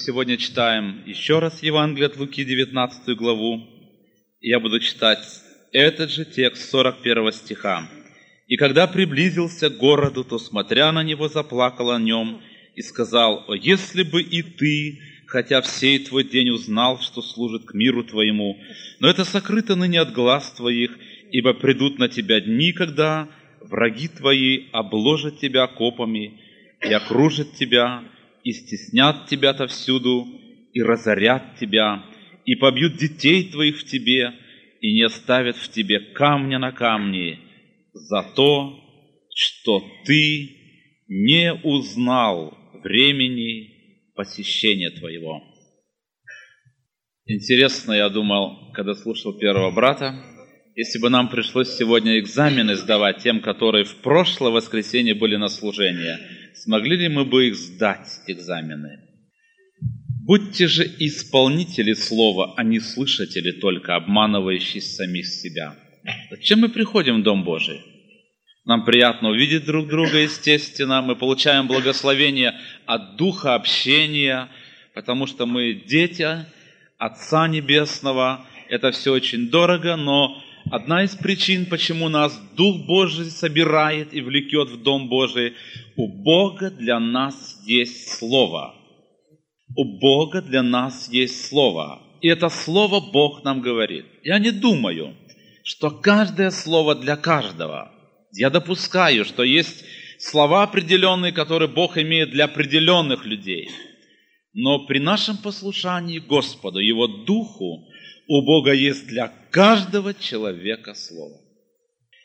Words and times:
Сегодня 0.00 0.38
читаем 0.38 1.02
еще 1.04 1.40
раз 1.40 1.62
Евангелие 1.62 2.06
от 2.06 2.16
Луки, 2.16 2.42
19 2.42 3.16
главу. 3.16 3.60
Я 4.40 4.58
буду 4.58 4.80
читать 4.80 5.18
этот 5.72 6.10
же 6.10 6.24
текст 6.24 6.70
41 6.70 7.32
стиха. 7.32 7.86
«И 8.46 8.56
когда 8.56 8.86
приблизился 8.86 9.68
к 9.68 9.76
городу, 9.76 10.24
то, 10.24 10.38
смотря 10.38 10.90
на 10.90 11.02
него, 11.02 11.28
заплакал 11.28 11.90
о 11.90 11.98
нем 11.98 12.40
и 12.74 12.82
сказал, 12.82 13.44
«О, 13.46 13.54
если 13.54 14.02
бы 14.02 14.22
и 14.22 14.42
ты, 14.42 15.00
хотя 15.26 15.60
всей 15.60 15.98
твой 15.98 16.24
день 16.24 16.48
узнал, 16.48 16.98
что 16.98 17.20
служит 17.20 17.66
к 17.66 17.74
миру 17.74 18.02
твоему, 18.02 18.58
но 19.00 19.08
это 19.08 19.24
сокрыто 19.24 19.76
ныне 19.76 20.00
от 20.00 20.12
глаз 20.12 20.50
твоих, 20.52 20.98
ибо 21.30 21.52
придут 21.52 21.98
на 21.98 22.08
тебя 22.08 22.40
дни, 22.40 22.72
когда 22.72 23.28
враги 23.60 24.08
твои 24.08 24.68
обложат 24.72 25.38
тебя 25.38 25.66
копами 25.66 26.40
и 26.82 26.92
окружат 26.92 27.52
тебя, 27.52 28.02
и 28.44 28.52
стеснят 28.52 29.26
тебя 29.26 29.50
отовсюду, 29.50 30.26
и 30.72 30.82
разорят 30.82 31.58
тебя, 31.58 32.04
и 32.44 32.54
побьют 32.54 32.96
детей 32.96 33.50
твоих 33.50 33.78
в 33.78 33.84
тебе, 33.84 34.32
и 34.80 34.92
не 34.92 35.02
оставят 35.02 35.56
в 35.56 35.70
тебе 35.70 36.00
камня 36.00 36.58
на 36.58 36.72
камне 36.72 37.38
за 37.92 38.22
то, 38.34 38.78
что 39.34 39.84
ты 40.04 40.56
не 41.08 41.52
узнал 41.52 42.56
времени 42.82 44.12
посещения 44.14 44.90
твоего. 44.90 45.42
Интересно, 47.26 47.92
я 47.92 48.08
думал, 48.08 48.72
когда 48.72 48.94
слушал 48.94 49.38
первого 49.38 49.70
брата, 49.70 50.24
если 50.74 50.98
бы 50.98 51.10
нам 51.10 51.28
пришлось 51.28 51.76
сегодня 51.76 52.18
экзамены 52.18 52.74
сдавать 52.76 53.22
тем, 53.22 53.40
которые 53.40 53.84
в 53.84 53.96
прошлое 53.96 54.50
воскресенье 54.50 55.14
были 55.14 55.36
на 55.36 55.48
служении, 55.48 56.16
смогли 56.54 56.96
ли 56.96 57.08
мы 57.08 57.24
бы 57.24 57.48
их 57.48 57.56
сдать, 57.56 58.20
экзамены? 58.26 59.00
Будьте 60.26 60.68
же 60.68 60.84
исполнители 60.84 61.94
слова, 61.94 62.54
а 62.56 62.62
не 62.62 62.78
слышатели 62.78 63.52
только, 63.52 63.96
обманывающие 63.96 64.82
самих 64.82 65.26
себя. 65.26 65.74
Зачем 66.30 66.60
мы 66.60 66.68
приходим 66.68 67.20
в 67.20 67.22
Дом 67.24 67.44
Божий? 67.44 67.80
Нам 68.64 68.84
приятно 68.84 69.30
увидеть 69.30 69.64
друг 69.64 69.88
друга, 69.88 70.18
естественно. 70.18 71.02
Мы 71.02 71.16
получаем 71.16 71.66
благословение 71.66 72.54
от 72.86 73.16
Духа 73.16 73.54
общения, 73.54 74.48
потому 74.94 75.26
что 75.26 75.46
мы 75.46 75.74
дети 75.74 76.28
Отца 76.98 77.48
Небесного. 77.48 78.46
Это 78.68 78.92
все 78.92 79.12
очень 79.12 79.50
дорого, 79.50 79.96
но 79.96 80.42
Одна 80.70 81.02
из 81.02 81.16
причин, 81.16 81.66
почему 81.66 82.08
нас 82.08 82.40
Дух 82.56 82.86
Божий 82.86 83.26
собирает 83.26 84.14
и 84.14 84.20
влекет 84.20 84.68
в 84.68 84.82
Дом 84.82 85.08
Божий, 85.08 85.54
у 85.96 86.06
Бога 86.06 86.70
для 86.70 87.00
нас 87.00 87.60
есть 87.66 88.08
Слово. 88.08 88.76
У 89.76 89.98
Бога 89.98 90.40
для 90.40 90.62
нас 90.62 91.08
есть 91.10 91.48
Слово. 91.48 92.00
И 92.20 92.28
это 92.28 92.48
Слово 92.48 93.00
Бог 93.00 93.42
нам 93.42 93.60
говорит. 93.60 94.04
Я 94.22 94.38
не 94.38 94.52
думаю, 94.52 95.16
что 95.64 95.90
каждое 95.90 96.50
Слово 96.50 96.94
для 96.94 97.16
каждого. 97.16 97.90
Я 98.32 98.48
допускаю, 98.48 99.24
что 99.24 99.42
есть 99.42 99.84
слова 100.20 100.62
определенные, 100.62 101.32
которые 101.32 101.68
Бог 101.68 101.98
имеет 101.98 102.30
для 102.30 102.44
определенных 102.44 103.26
людей. 103.26 103.70
Но 104.52 104.86
при 104.86 105.00
нашем 105.00 105.36
послушании 105.36 106.18
Господу, 106.18 106.78
Его 106.78 107.08
Духу, 107.08 107.88
у 108.30 108.42
Бога 108.42 108.72
есть 108.72 109.08
для 109.08 109.32
каждого 109.50 110.14
человека 110.14 110.94
Слово. 110.94 111.36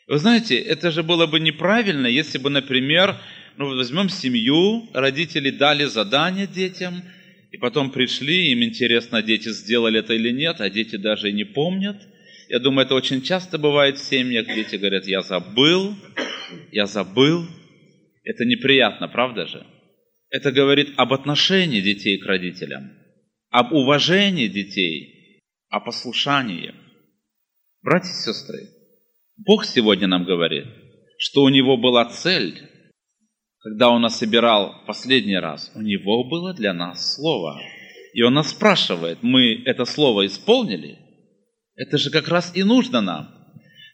Вы 0.06 0.18
знаете, 0.18 0.56
это 0.56 0.92
же 0.92 1.02
было 1.02 1.26
бы 1.26 1.40
неправильно, 1.40 2.06
если 2.06 2.38
бы, 2.38 2.48
например, 2.48 3.16
ну, 3.56 3.74
возьмем 3.74 4.08
семью, 4.08 4.88
родители 4.94 5.50
дали 5.50 5.84
задание 5.86 6.46
детям, 6.46 7.02
и 7.50 7.56
потом 7.56 7.90
пришли, 7.90 8.52
им 8.52 8.62
интересно, 8.62 9.20
дети 9.20 9.48
сделали 9.48 9.98
это 9.98 10.14
или 10.14 10.30
нет, 10.30 10.60
а 10.60 10.70
дети 10.70 10.94
даже 10.94 11.30
и 11.30 11.32
не 11.32 11.42
помнят. 11.42 11.96
Я 12.48 12.60
думаю, 12.60 12.86
это 12.86 12.94
очень 12.94 13.20
часто 13.20 13.58
бывает 13.58 13.98
в 13.98 14.04
семьях, 14.04 14.46
дети 14.46 14.76
говорят, 14.76 15.08
я 15.08 15.22
забыл, 15.22 15.96
я 16.70 16.86
забыл. 16.86 17.48
Это 18.22 18.44
неприятно, 18.44 19.08
правда 19.08 19.48
же? 19.48 19.66
Это 20.30 20.52
говорит 20.52 20.90
об 20.98 21.12
отношении 21.12 21.80
детей 21.80 22.18
к 22.18 22.26
родителям, 22.26 22.92
об 23.50 23.72
уважении 23.72 24.46
детей– 24.46 25.14
о 25.68 25.80
послушании. 25.80 26.74
Братья 27.82 28.10
и 28.10 28.12
сестры, 28.12 28.68
Бог 29.36 29.64
сегодня 29.64 30.06
нам 30.06 30.24
говорит, 30.24 30.66
что 31.18 31.42
у 31.42 31.48
Него 31.48 31.76
была 31.76 32.06
цель, 32.06 32.60
когда 33.58 33.90
Он 33.90 34.02
нас 34.02 34.18
собирал 34.18 34.84
последний 34.86 35.38
раз, 35.38 35.72
у 35.74 35.80
Него 35.80 36.24
было 36.24 36.54
для 36.54 36.72
нас 36.72 37.14
Слово. 37.14 37.60
И 38.14 38.22
Он 38.22 38.34
нас 38.34 38.50
спрашивает, 38.50 39.22
мы 39.22 39.62
это 39.64 39.84
Слово 39.84 40.26
исполнили? 40.26 40.98
Это 41.74 41.98
же 41.98 42.10
как 42.10 42.28
раз 42.28 42.52
и 42.54 42.62
нужно 42.62 43.00
нам. 43.00 43.28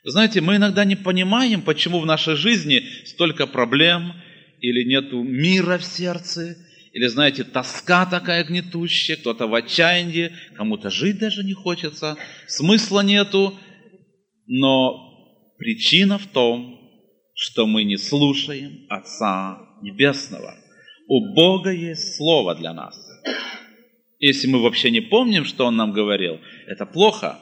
Знаете, 0.05 0.41
мы 0.41 0.57
иногда 0.57 0.85
не 0.85 0.97
понимаем, 0.97 1.63
почему 1.63 2.01
в 2.01 2.07
нашей 2.07 2.37
жизни 2.37 2.83
столько 3.07 3.47
проблем, 3.47 4.13
или 4.61 4.85
нету 4.85 5.23
мира 5.23 5.77
в 5.77 5.85
сердце, 5.85 6.57
или, 6.93 7.07
знаете, 7.07 7.45
тоска 7.45 8.05
такая 8.07 8.45
гнетущая, 8.45 9.17
кто-то 9.17 9.47
в 9.47 9.55
отчаянии, 9.55 10.33
кому-то 10.57 10.91
жить 10.91 11.19
даже 11.19 11.43
не 11.43 11.55
хочется, 11.55 12.17
смысла 12.47 13.01
нету. 13.01 13.59
Но 14.47 15.55
причина 15.59 16.19
в 16.19 16.27
том, 16.27 16.79
что 17.35 17.67
мы 17.67 17.85
не 17.85 17.97
слушаем 17.97 18.87
Отца 18.91 19.59
Небесного. 19.81 20.55
У 21.09 21.35
Бога 21.35 21.73
есть 21.73 22.17
Слово 22.17 22.55
для 22.55 22.75
нас. 22.75 22.95
Если 24.19 24.47
мы 24.47 24.63
вообще 24.63 24.91
не 24.91 25.01
помним, 25.01 25.45
что 25.47 25.67
Он 25.67 25.77
нам 25.77 25.93
говорил, 25.93 26.41
это 26.67 26.85
плохо. 26.85 27.41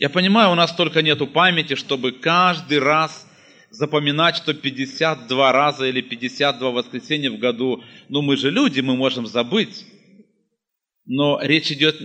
Я 0.00 0.10
понимаю, 0.10 0.50
у 0.50 0.54
нас 0.54 0.74
только 0.74 1.02
нету 1.02 1.26
памяти, 1.26 1.74
чтобы 1.74 2.12
каждый 2.12 2.80
раз 2.80 3.27
запоминать, 3.70 4.36
что 4.36 4.54
52 4.54 5.52
раза 5.52 5.86
или 5.86 6.00
52 6.00 6.70
воскресенья 6.70 7.30
в 7.30 7.38
году, 7.38 7.82
ну 8.08 8.22
мы 8.22 8.36
же 8.36 8.50
люди, 8.50 8.80
мы 8.80 8.96
можем 8.96 9.26
забыть. 9.26 9.86
Но 11.06 11.40
речь 11.40 11.70
идет 11.72 11.96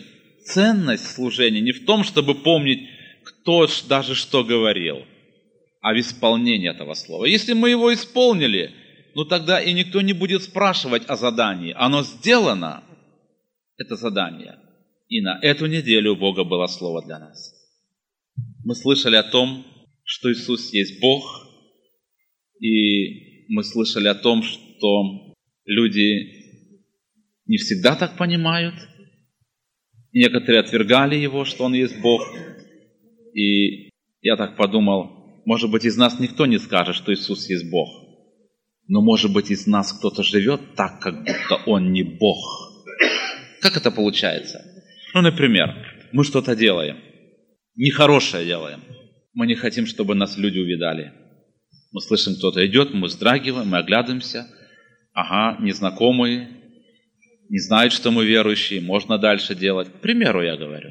ценность 0.46 1.16
служения 1.16 1.62
не 1.62 1.72
в 1.72 1.85
том, 1.85 2.03
чтобы 2.03 2.35
помнить, 2.35 2.90
кто 3.24 3.68
даже 3.88 4.16
что 4.16 4.44
говорил, 4.44 5.06
а 5.81 5.94
в 5.94 6.00
исполнении 6.00 6.69
этого 6.69 6.94
слова. 6.94 7.25
Если 7.25 7.53
мы 7.53 7.69
его 7.69 7.94
исполнили, 7.94 8.72
ну 9.16 9.25
тогда 9.25 9.62
и 9.62 9.74
никто 9.74 10.01
не 10.01 10.13
будет 10.13 10.44
спрашивать 10.44 11.03
о 11.07 11.16
задании. 11.16 11.74
Оно 11.78 12.03
сделано, 12.03 12.84
это 13.78 13.95
задание. 13.95 14.57
И 15.09 15.22
на 15.22 15.40
эту 15.41 15.68
неделю 15.68 16.13
у 16.13 16.16
Бога 16.16 16.44
было 16.44 16.68
слово 16.68 17.06
для 17.06 17.19
нас. 17.19 17.53
Мы 18.63 18.75
слышали 18.75 19.16
о 19.16 19.24
том, 19.24 19.66
что 20.03 20.31
Иисус 20.31 20.74
есть 20.74 21.00
Бог, 21.00 21.53
и 22.59 23.46
мы 23.50 23.64
слышали 23.64 24.08
о 24.08 24.16
том, 24.16 24.44
что 24.44 25.33
люди 25.66 26.44
не 27.45 27.57
всегда 27.57 27.95
так 27.95 28.18
понимают. 28.18 28.75
Некоторые 30.12 30.62
отвергали 30.62 31.16
его, 31.16 31.45
что 31.45 31.66
он 31.66 31.74
есть 31.74 32.00
Бог. 32.01 32.22
И 33.33 33.89
я 34.22 34.38
так 34.38 34.56
подумал, 34.56 35.42
может 35.45 35.72
быть, 35.72 35.86
из 35.86 35.98
нас 35.98 36.19
никто 36.19 36.45
не 36.45 36.60
скажет, 36.60 36.95
что 36.95 37.13
Иисус 37.13 37.50
есть 37.50 37.69
Бог. 37.69 37.89
Но, 38.88 39.01
может 39.01 39.33
быть, 39.33 39.50
из 39.50 39.66
нас 39.66 39.94
кто-то 39.94 40.24
живет 40.24 40.75
так, 40.75 41.00
как 41.00 41.19
будто 41.19 41.56
он 41.66 41.92
не 41.92 42.04
Бог. 42.04 42.38
Как 43.62 43.78
это 43.78 43.92
получается? 43.92 44.62
Ну, 45.13 45.22
например, 45.22 45.69
мы 46.12 46.24
что-то 46.24 46.56
делаем, 46.56 46.98
нехорошее 47.75 48.45
делаем. 48.45 48.81
Мы 49.33 49.48
не 49.48 49.56
хотим, 49.56 49.88
чтобы 49.88 50.16
нас 50.16 50.38
люди 50.38 50.60
увидали. 50.60 51.12
Мы 51.94 52.01
слышим, 52.01 52.36
кто-то 52.36 52.66
идет, 52.66 52.94
мы 52.94 53.07
вздрагиваем, 53.07 53.69
мы 53.69 53.78
оглядываемся. 53.78 54.48
Ага, 55.13 55.63
незнакомые, 55.63 56.50
не 57.50 57.60
знают, 57.60 57.94
что 57.94 58.10
мы 58.10 58.25
верующие, 58.25 58.81
можно 58.81 59.19
дальше 59.19 59.54
делать. 59.54 59.88
К 59.90 60.01
примеру, 60.01 60.44
я 60.44 60.57
говорю. 60.57 60.90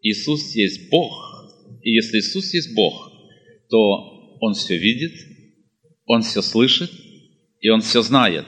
Иисус 0.00 0.54
есть 0.54 0.90
Бог. 0.90 1.12
И 1.82 1.90
если 1.90 2.18
Иисус 2.18 2.54
есть 2.54 2.74
Бог, 2.74 3.12
то 3.68 4.36
Он 4.40 4.54
все 4.54 4.78
видит, 4.78 5.12
Он 6.06 6.22
все 6.22 6.40
слышит, 6.40 6.90
и 7.60 7.68
Он 7.68 7.82
все 7.82 8.00
знает. 8.00 8.46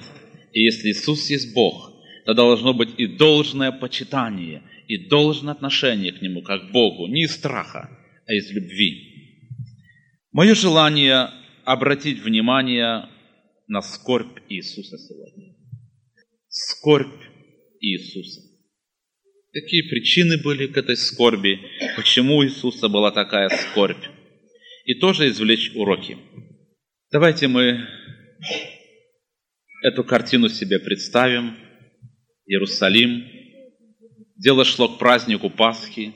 И 0.53 0.63
если 0.63 0.91
Иисус 0.91 1.29
есть 1.29 1.53
Бог, 1.53 1.93
то 2.25 2.33
должно 2.33 2.73
быть 2.73 2.91
и 2.97 3.07
должное 3.07 3.73
почитание, 3.73 4.63
и 4.89 4.97
должное 5.09 5.53
отношение 5.53 6.13
к 6.13 6.23
Нему, 6.23 6.41
как 6.41 6.69
к 6.69 6.73
Богу, 6.73 7.09
не 7.09 7.25
из 7.25 7.33
страха, 7.33 7.91
а 8.27 8.33
из 8.33 8.51
любви. 8.51 9.11
Мое 10.33 10.55
желание 10.55 11.29
обратить 11.65 12.21
внимание 12.21 13.09
на 13.67 13.83
скорбь 13.83 14.41
Иисуса 14.49 14.99
сегодня. 14.99 15.55
Скорбь 16.49 17.23
Иисуса. 17.81 18.41
Какие 19.53 19.83
причины 19.89 20.37
были 20.43 20.67
к 20.67 20.77
этой 20.77 20.97
скорби? 20.97 21.61
Почему 21.97 22.37
у 22.37 22.45
Иисуса 22.45 22.89
была 22.89 23.13
такая 23.13 23.49
скорбь? 23.49 24.05
И 24.85 24.95
тоже 24.95 25.29
извлечь 25.29 25.73
уроки. 25.75 26.19
Давайте 27.11 27.49
мы 27.49 27.87
эту 29.83 30.03
картину 30.03 30.49
себе 30.49 30.79
представим. 30.79 31.57
Иерусалим. 32.47 33.25
Дело 34.37 34.65
шло 34.65 34.89
к 34.89 34.99
празднику 34.99 35.49
Пасхи. 35.51 36.13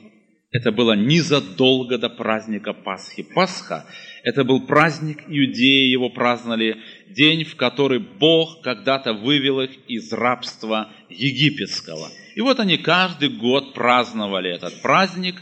Это 0.51 0.71
было 0.71 0.93
незадолго 0.93 1.99
до 1.99 2.09
праздника 2.09 2.73
Пасхи. 2.73 3.21
Пасха– 3.21 3.85
это 4.23 4.43
был 4.43 4.65
праздник, 4.65 5.19
иудеи 5.27 5.87
его 5.91 6.09
праздновали, 6.09 6.77
день, 7.07 7.43
в 7.43 7.55
который 7.55 7.99
Бог 7.99 8.61
когда-то 8.63 9.13
вывел 9.13 9.61
их 9.61 9.71
из 9.87 10.11
рабства 10.11 10.91
египетского. 11.07 12.09
И 12.35 12.41
вот 12.41 12.59
они 12.59 12.77
каждый 12.77 13.29
год 13.29 13.75
праздновали 13.75 14.49
этот 14.49 14.81
праздник, 14.81 15.35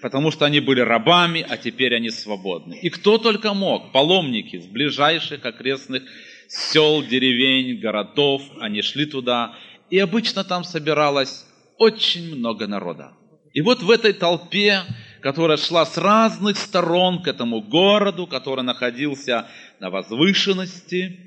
потому 0.00 0.32
что 0.32 0.44
они 0.44 0.58
были 0.58 0.80
рабами, 0.80 1.46
а 1.48 1.56
теперь 1.56 1.94
они 1.94 2.10
свободны. 2.10 2.74
И 2.82 2.90
кто 2.90 3.18
только 3.18 3.54
мог, 3.54 3.92
паломники 3.92 4.58
с 4.58 4.66
ближайших 4.66 5.46
окрестных 5.46 6.02
сел, 6.48 7.00
деревень, 7.04 7.78
городов, 7.78 8.42
они 8.60 8.82
шли 8.82 9.06
туда, 9.06 9.54
и 9.88 10.00
обычно 10.00 10.42
там 10.42 10.64
собиралось 10.64 11.46
очень 11.78 12.34
много 12.34 12.66
народа. 12.66 13.12
И 13.52 13.60
вот 13.60 13.82
в 13.82 13.90
этой 13.90 14.12
толпе, 14.12 14.82
которая 15.20 15.56
шла 15.56 15.84
с 15.84 15.98
разных 15.98 16.56
сторон 16.56 17.22
к 17.22 17.28
этому 17.28 17.60
городу, 17.60 18.26
который 18.26 18.64
находился 18.64 19.46
на 19.78 19.90
возвышенности, 19.90 21.18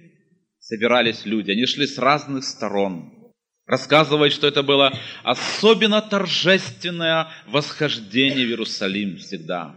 собирались 0.59 1.25
люди. 1.25 1.51
Они 1.51 1.65
шли 1.65 1.85
с 1.85 1.97
разных 1.97 2.43
сторон. 2.43 3.11
Рассказывает, 3.67 4.31
что 4.31 4.47
это 4.47 4.61
было 4.63 4.93
особенно 5.23 6.01
торжественное 6.01 7.27
восхождение 7.47 8.45
в 8.45 8.49
Иерусалим 8.49 9.17
всегда. 9.17 9.75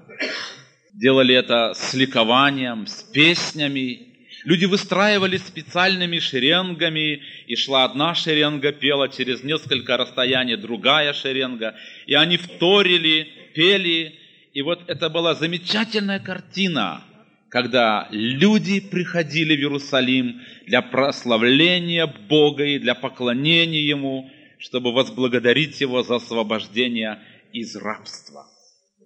Делали 0.95 1.35
это 1.35 1.73
с 1.75 1.95
ликованием, 1.95 2.87
с 2.87 3.03
песнями, 3.03 4.08
Люди 4.45 4.67
выстраивались 4.67 5.45
специальными 5.47 6.19
шеренгами, 6.19 7.23
и 7.47 7.57
шла 7.57 7.85
одна 7.85 8.15
шеренга, 8.15 8.73
пела 8.73 9.09
через 9.09 9.43
несколько 9.43 9.97
расстояний 9.97 10.57
другая 10.57 11.13
шеренга, 11.13 11.75
и 12.07 12.15
они 12.15 12.37
вторили, 12.37 13.29
пели. 13.55 14.15
И 14.55 14.63
вот 14.63 14.83
это 14.87 15.09
была 15.09 15.35
замечательная 15.35 16.21
картина, 16.21 17.03
когда 17.49 18.09
люди 18.11 18.81
приходили 18.81 19.57
в 19.57 19.61
Иерусалим 19.61 20.41
для 20.67 20.83
прославления 20.83 22.07
Бога 22.07 22.65
и 22.65 22.79
для 22.79 22.95
поклонения 22.95 23.81
Ему, 23.81 24.31
чтобы 24.59 24.93
возблагодарить 24.93 25.81
Его 25.81 26.03
за 26.03 26.17
освобождение 26.17 27.19
из 27.53 27.75
рабства. 27.75 28.47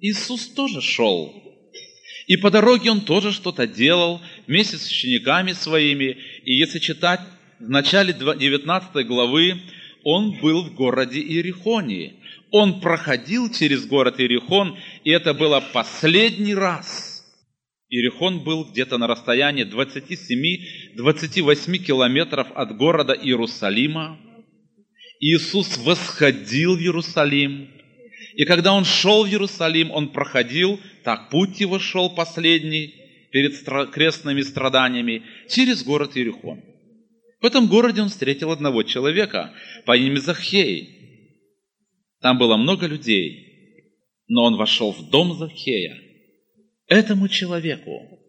Иисус 0.00 0.48
тоже 0.48 0.82
шел 0.82 1.51
и 2.26 2.36
по 2.36 2.50
дороге 2.50 2.90
он 2.90 3.00
тоже 3.00 3.32
что-то 3.32 3.66
делал 3.66 4.20
вместе 4.46 4.76
с 4.76 4.86
учениками 4.86 5.52
своими. 5.52 6.16
И 6.44 6.54
если 6.54 6.78
читать 6.78 7.20
в 7.58 7.68
начале 7.68 8.12
19 8.12 9.06
главы, 9.06 9.60
он 10.04 10.38
был 10.40 10.64
в 10.64 10.74
городе 10.74 11.20
Иерихоне. 11.20 12.14
Он 12.50 12.80
проходил 12.80 13.50
через 13.50 13.86
город 13.86 14.20
Иерихон, 14.20 14.76
и 15.04 15.10
это 15.10 15.32
было 15.32 15.64
последний 15.72 16.54
раз. 16.54 17.24
Иерихон 17.88 18.40
был 18.40 18.64
где-то 18.64 18.98
на 18.98 19.06
расстоянии 19.06 19.64
27-28 19.64 21.78
километров 21.78 22.48
от 22.54 22.76
города 22.76 23.14
Иерусалима. 23.14 24.18
Иисус 25.20 25.78
восходил 25.78 26.76
в 26.76 26.80
Иерусалим, 26.80 27.70
и 28.34 28.44
когда 28.44 28.72
он 28.72 28.84
шел 28.84 29.24
в 29.24 29.28
Иерусалим, 29.28 29.90
он 29.90 30.08
проходил, 30.08 30.80
так 31.02 31.30
путь 31.30 31.60
его 31.60 31.78
шел 31.78 32.14
последний, 32.14 32.94
перед 33.32 33.64
крестными 33.92 34.42
страданиями, 34.42 35.22
через 35.48 35.82
город 35.82 36.16
Иерихон. 36.16 36.62
В 37.40 37.46
этом 37.46 37.66
городе 37.66 38.02
он 38.02 38.08
встретил 38.08 38.52
одного 38.52 38.84
человека 38.84 39.52
по 39.84 39.96
имени 39.96 40.18
Захей. 40.18 40.98
Там 42.20 42.38
было 42.38 42.56
много 42.56 42.86
людей, 42.86 44.12
но 44.28 44.44
он 44.44 44.56
вошел 44.56 44.92
в 44.92 45.10
дом 45.10 45.36
Захея. 45.36 45.98
Этому 46.86 47.26
человеку 47.28 48.20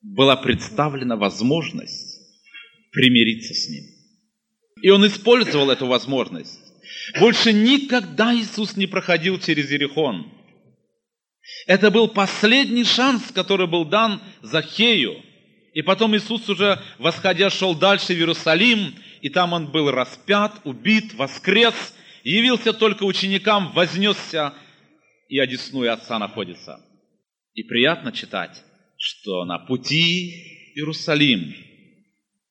была 0.00 0.36
представлена 0.36 1.16
возможность 1.16 2.20
примириться 2.92 3.52
с 3.52 3.68
ним. 3.68 3.84
И 4.82 4.88
он 4.90 5.06
использовал 5.06 5.70
эту 5.70 5.86
возможность. 5.86 6.60
Больше 7.18 7.52
никогда 7.52 8.34
Иисус 8.34 8.76
не 8.76 8.86
проходил 8.86 9.38
через 9.38 9.70
Иерихон. 9.70 10.32
Это 11.66 11.90
был 11.90 12.08
последний 12.08 12.84
шанс, 12.84 13.30
который 13.32 13.66
был 13.66 13.84
дан 13.84 14.20
Захею. 14.42 15.22
И 15.72 15.82
потом 15.82 16.16
Иисус 16.16 16.48
уже, 16.48 16.80
восходя, 16.98 17.50
шел 17.50 17.74
дальше 17.74 18.14
в 18.14 18.16
Иерусалим, 18.16 18.94
и 19.20 19.28
там 19.28 19.52
он 19.52 19.70
был 19.70 19.90
распят, 19.90 20.60
убит, 20.64 21.14
воскрес, 21.14 21.74
явился 22.22 22.72
только 22.72 23.04
ученикам, 23.04 23.72
вознесся, 23.72 24.54
и 25.28 25.38
одесную 25.38 25.92
Отца 25.92 26.18
находится. 26.18 26.80
И 27.54 27.62
приятно 27.62 28.12
читать, 28.12 28.62
что 28.96 29.44
на 29.44 29.58
пути 29.58 30.72
Иерусалим 30.76 31.54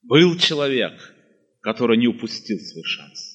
был 0.01 0.37
человек, 0.37 1.13
который 1.61 1.97
не 1.97 2.07
упустил 2.07 2.59
свой 2.59 2.83
шанс. 2.83 3.33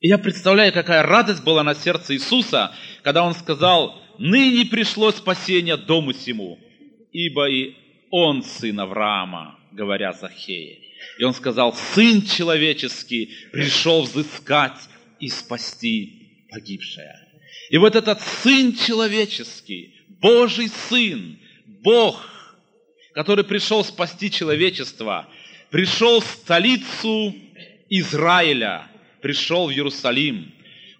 И 0.00 0.08
я 0.08 0.18
представляю, 0.18 0.72
какая 0.72 1.02
радость 1.02 1.44
была 1.44 1.62
на 1.62 1.74
сердце 1.74 2.14
Иисуса, 2.14 2.74
когда 3.02 3.24
Он 3.24 3.34
сказал, 3.34 4.03
«Ныне 4.18 4.64
пришло 4.66 5.10
спасение 5.12 5.76
дому 5.76 6.12
сему, 6.12 6.58
ибо 7.12 7.48
и 7.48 7.74
Он 8.10 8.42
сын 8.42 8.78
Авраама», 8.80 9.58
говоря 9.72 10.12
Захея. 10.12 10.78
И 11.18 11.24
Он 11.24 11.34
сказал, 11.34 11.74
«Сын 11.74 12.22
человеческий 12.22 13.30
пришел 13.52 14.02
взыскать 14.02 14.88
и 15.20 15.28
спасти 15.28 16.46
погибшее». 16.50 17.18
И 17.70 17.78
вот 17.78 17.96
этот 17.96 18.20
Сын 18.20 18.74
человеческий, 18.74 19.94
Божий 20.20 20.68
Сын, 20.68 21.38
Бог, 21.82 22.24
который 23.12 23.44
пришел 23.44 23.84
спасти 23.84 24.30
человечество, 24.30 25.28
пришел 25.70 26.20
в 26.20 26.24
столицу 26.24 27.34
Израиля– 27.88 28.88
пришел 29.24 29.68
в 29.68 29.70
Иерусалим, 29.70 30.53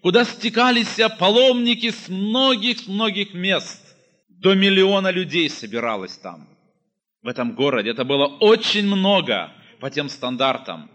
куда 0.04 0.26
стекались 0.26 1.00
паломники 1.18 1.90
с 1.90 2.10
многих-многих 2.10 3.32
мест. 3.32 3.80
До 4.28 4.54
миллиона 4.54 5.10
людей 5.10 5.48
собиралось 5.48 6.18
там, 6.18 6.46
в 7.22 7.28
этом 7.28 7.54
городе. 7.54 7.88
Это 7.88 8.04
было 8.04 8.26
очень 8.26 8.86
много 8.86 9.50
по 9.80 9.88
тем 9.88 10.10
стандартам. 10.10 10.90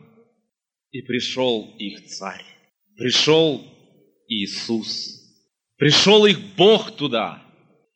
И 0.92 1.02
пришел 1.02 1.74
их 1.80 2.06
царь, 2.06 2.46
пришел 2.98 3.66
Иисус, 4.28 5.08
пришел 5.78 6.28
их 6.28 6.40
Бог 6.56 6.96
туда. 6.96 7.42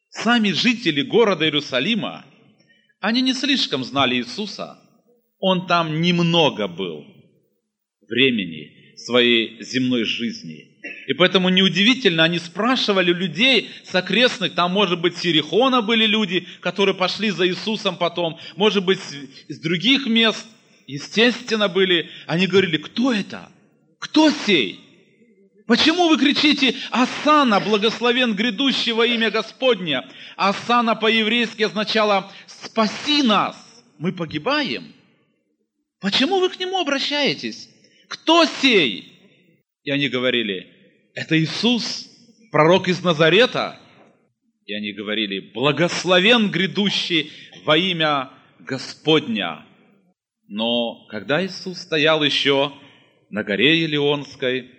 Сами 0.10 0.50
жители 0.51 1.03
города 1.03 1.46
Иерусалима, 1.46 2.25
они 3.00 3.22
не 3.22 3.36
слишком 3.36 3.84
знали 3.84 4.15
Иисуса. 4.15 4.79
Он 5.38 5.67
там 5.67 6.01
немного 6.01 6.67
был 6.67 7.05
времени, 8.10 8.83
своей 8.96 9.62
земной 9.62 10.04
жизни. 10.04 10.70
И 11.08 11.14
поэтому 11.14 11.50
неудивительно, 11.50 12.24
они 12.24 12.40
спрашивали 12.40 13.12
людей 13.12 13.70
с 13.84 13.94
окрестных, 13.96 14.54
там, 14.54 14.72
может 14.72 15.00
быть, 15.00 15.18
с 15.18 15.26
Иерихона 15.26 15.82
были 15.82 16.06
люди, 16.06 16.48
которые 16.60 16.96
пошли 16.96 17.30
за 17.30 17.48
Иисусом 17.48 17.98
потом, 17.98 18.38
может 18.56 18.84
быть, 18.84 19.00
из 19.48 19.60
других 19.60 20.08
мест, 20.08 20.46
естественно, 20.88 21.70
были. 21.70 22.10
Они 22.28 22.48
говорили, 22.48 22.78
кто 22.78 23.14
это? 23.14 23.50
Кто 24.00 24.32
сей? 24.46 24.80
Почему 25.66 26.10
вы 26.10 26.18
кричите 26.18 26.76
«Асана, 26.92 27.62
благословен 27.62 28.36
грядущего 28.36 29.04
имя 29.04 29.32
Господня»? 29.32 30.06
Асана 30.36 30.96
по-еврейски 30.96 31.64
означало 31.64 32.30
«Спаси 32.48 33.24
нас, 33.24 33.56
мы 33.98 34.12
погибаем». 34.12 34.94
Почему 36.02 36.42
вы 36.42 36.50
к 36.50 36.60
нему 36.60 36.80
обращаетесь? 36.80 37.70
Кто 38.13 38.46
сей? 38.46 39.12
И 39.84 39.91
они 39.91 40.08
говорили, 40.08 40.67
это 41.15 41.38
Иисус, 41.38 42.08
пророк 42.51 42.88
из 42.88 43.03
Назарета. 43.03 43.79
И 44.65 44.74
они 44.74 44.93
говорили, 44.93 45.51
благословен 45.53 46.51
грядущий 46.51 47.32
во 47.65 47.75
имя 47.75 48.29
Господня. 48.60 49.65
Но 50.48 51.05
когда 51.10 51.43
Иисус 51.43 51.79
стоял 51.79 52.24
еще 52.24 52.72
на 53.29 53.43
горе 53.43 53.82
Елеонской, 53.82 54.70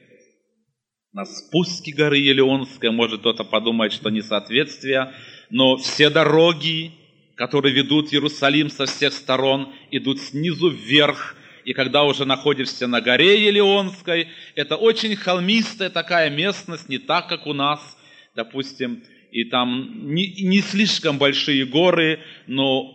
на 1.12 1.24
спуске 1.24 1.92
горы 1.92 2.18
Елеонской, 2.18 2.90
может 2.90 3.20
кто-то 3.20 3.44
подумать, 3.44 3.92
что 3.92 4.10
несоответствие, 4.10 5.12
но 5.50 5.76
все 5.76 6.08
дороги, 6.08 6.92
которые 7.36 7.74
ведут 7.74 8.08
в 8.08 8.12
Иерусалим 8.12 8.70
со 8.70 8.86
всех 8.86 9.12
сторон, 9.12 9.72
идут 9.90 10.20
снизу 10.20 10.70
вверх, 10.70 11.36
и 11.64 11.72
когда 11.72 12.04
уже 12.04 12.24
находишься 12.24 12.86
на 12.86 13.00
горе 13.00 13.44
Елеонской, 13.46 14.28
это 14.54 14.76
очень 14.76 15.16
холмистая 15.16 15.90
такая 15.90 16.30
местность, 16.30 16.88
не 16.88 16.98
так, 16.98 17.28
как 17.28 17.46
у 17.46 17.52
нас, 17.52 17.96
допустим, 18.34 19.02
и 19.30 19.44
там 19.44 20.14
не, 20.14 20.42
не 20.44 20.60
слишком 20.60 21.18
большие 21.18 21.64
горы, 21.64 22.20
но 22.46 22.94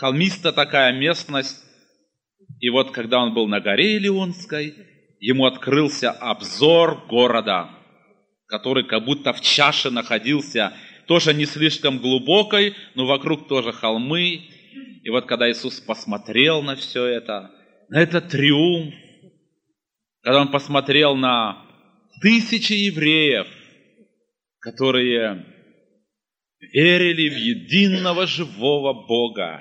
холмистая 0.00 0.52
такая 0.52 0.92
местность. 0.92 1.64
И 2.60 2.68
вот 2.68 2.90
когда 2.90 3.20
он 3.20 3.34
был 3.34 3.48
на 3.48 3.60
горе 3.60 3.96
Илионской, 3.96 4.74
ему 5.20 5.46
открылся 5.46 6.10
обзор 6.10 7.06
города, 7.08 7.70
который 8.46 8.84
как 8.84 9.04
будто 9.04 9.32
в 9.32 9.40
чаше 9.40 9.90
находился, 9.90 10.74
тоже 11.06 11.32
не 11.32 11.46
слишком 11.46 11.98
глубокой, 11.98 12.74
но 12.94 13.06
вокруг 13.06 13.48
тоже 13.48 13.72
холмы. 13.72 14.42
И 15.02 15.10
вот 15.10 15.26
когда 15.26 15.50
Иисус 15.50 15.80
посмотрел 15.80 16.62
на 16.62 16.76
все 16.76 17.06
это, 17.06 17.50
на 17.92 18.00
этот 18.00 18.30
триумф, 18.30 18.94
когда 20.22 20.40
он 20.40 20.50
посмотрел 20.50 21.14
на 21.14 21.62
тысячи 22.22 22.72
евреев, 22.72 23.46
которые 24.60 25.44
верили 26.58 27.28
в 27.28 27.36
единого 27.36 28.26
живого 28.26 28.94
Бога, 29.06 29.60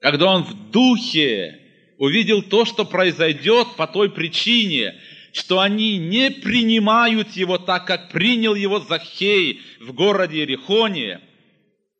когда 0.00 0.36
он 0.36 0.44
в 0.44 0.70
духе 0.70 1.60
увидел 1.98 2.42
то, 2.42 2.64
что 2.64 2.86
произойдет 2.86 3.76
по 3.76 3.86
той 3.86 4.10
причине, 4.10 4.98
что 5.34 5.60
они 5.60 5.98
не 5.98 6.30
принимают 6.30 7.32
его 7.32 7.58
так, 7.58 7.86
как 7.86 8.10
принял 8.10 8.54
его 8.54 8.80
Захей 8.80 9.60
в 9.80 9.92
городе 9.92 10.38
Иерихоне, 10.38 11.20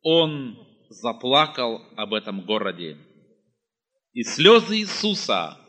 он 0.01 0.57
заплакал 0.89 1.83
об 1.95 2.15
этом 2.15 2.41
городе. 2.41 2.97
И 4.17 4.23
слезы 4.23 4.79
Иисуса, 4.79 5.59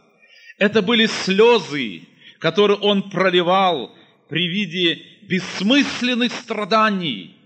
это 0.57 0.81
были 0.81 1.05
слезы, 1.05 2.09
которые 2.39 2.79
он 2.79 3.11
проливал 3.11 3.95
при 4.31 4.49
виде 4.49 4.95
бессмысленных 5.29 6.33
страданий, 6.33 7.37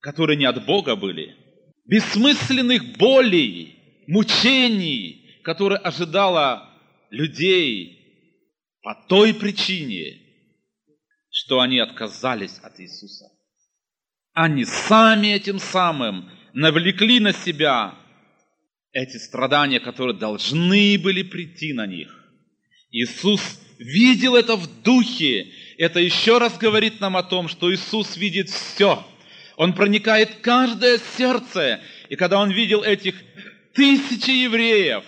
которые 0.00 0.36
не 0.36 0.44
от 0.44 0.66
Бога 0.66 0.96
были, 0.96 1.34
бессмысленных 1.86 2.98
болей, 2.98 4.04
мучений, 4.06 5.40
которые 5.44 5.78
ожидала 5.78 6.78
людей 7.08 7.96
по 8.82 8.94
той 9.08 9.32
причине, 9.32 10.20
что 11.30 11.60
они 11.60 11.78
отказались 11.78 12.58
от 12.58 12.78
Иисуса. 12.78 13.30
Они 14.34 14.66
сами 14.66 15.28
этим 15.28 15.58
самым 15.58 16.30
навлекли 16.52 17.18
на 17.18 17.32
себя 17.32 17.97
эти 18.92 19.16
страдания, 19.16 19.80
которые 19.80 20.16
должны 20.16 20.98
были 20.98 21.22
прийти 21.22 21.72
на 21.72 21.86
них. 21.86 22.14
Иисус 22.90 23.60
видел 23.78 24.34
это 24.34 24.56
в 24.56 24.82
духе. 24.82 25.48
Это 25.76 26.00
еще 26.00 26.38
раз 26.38 26.56
говорит 26.58 27.00
нам 27.00 27.16
о 27.16 27.22
том, 27.22 27.48
что 27.48 27.72
Иисус 27.72 28.16
видит 28.16 28.48
все. 28.48 29.06
Он 29.56 29.72
проникает 29.72 30.30
в 30.30 30.40
каждое 30.40 31.00
сердце. 31.16 31.80
И 32.08 32.16
когда 32.16 32.40
он 32.40 32.50
видел 32.50 32.82
этих 32.82 33.14
тысячи 33.74 34.30
евреев, 34.30 35.04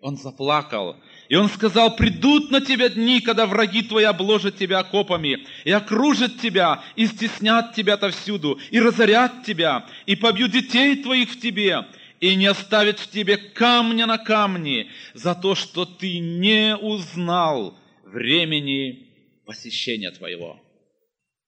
он 0.00 0.16
заплакал. 0.16 0.96
И 1.28 1.34
он 1.34 1.50
сказал, 1.50 1.94
придут 1.94 2.50
на 2.50 2.62
тебя 2.62 2.88
дни, 2.88 3.20
когда 3.20 3.44
враги 3.44 3.82
твои 3.82 4.04
обложат 4.04 4.56
тебя 4.56 4.82
копами, 4.82 5.46
и 5.64 5.70
окружат 5.70 6.40
тебя, 6.40 6.82
и 6.96 7.06
стеснят 7.06 7.74
тебя 7.74 7.94
отовсюду, 7.94 8.58
и 8.70 8.80
разорят 8.80 9.44
тебя, 9.44 9.86
и 10.06 10.16
побьют 10.16 10.52
детей 10.52 10.96
твоих 11.02 11.30
в 11.30 11.40
тебе, 11.40 11.84
и 12.20 12.34
не 12.34 12.46
оставят 12.46 12.98
в 12.98 13.10
тебе 13.10 13.36
камня 13.36 14.06
на 14.06 14.18
камне 14.18 14.90
за 15.14 15.34
то, 15.34 15.54
что 15.54 15.84
ты 15.84 16.18
не 16.18 16.76
узнал 16.76 17.78
времени 18.04 19.42
посещения 19.46 20.10
твоего. 20.10 20.60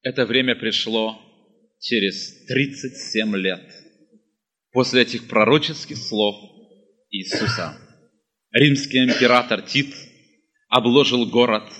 Это 0.02 0.26
время 0.26 0.54
пришло 0.54 1.20
через 1.80 2.46
37 2.46 3.36
лет 3.36 3.62
после 4.72 5.02
этих 5.02 5.28
пророческих 5.28 5.96
слов 5.96 6.36
Иисуса. 7.10 7.76
Римский 8.52 9.04
император 9.04 9.62
Тит 9.62 9.94
обложил 10.68 11.26
город 11.26 11.70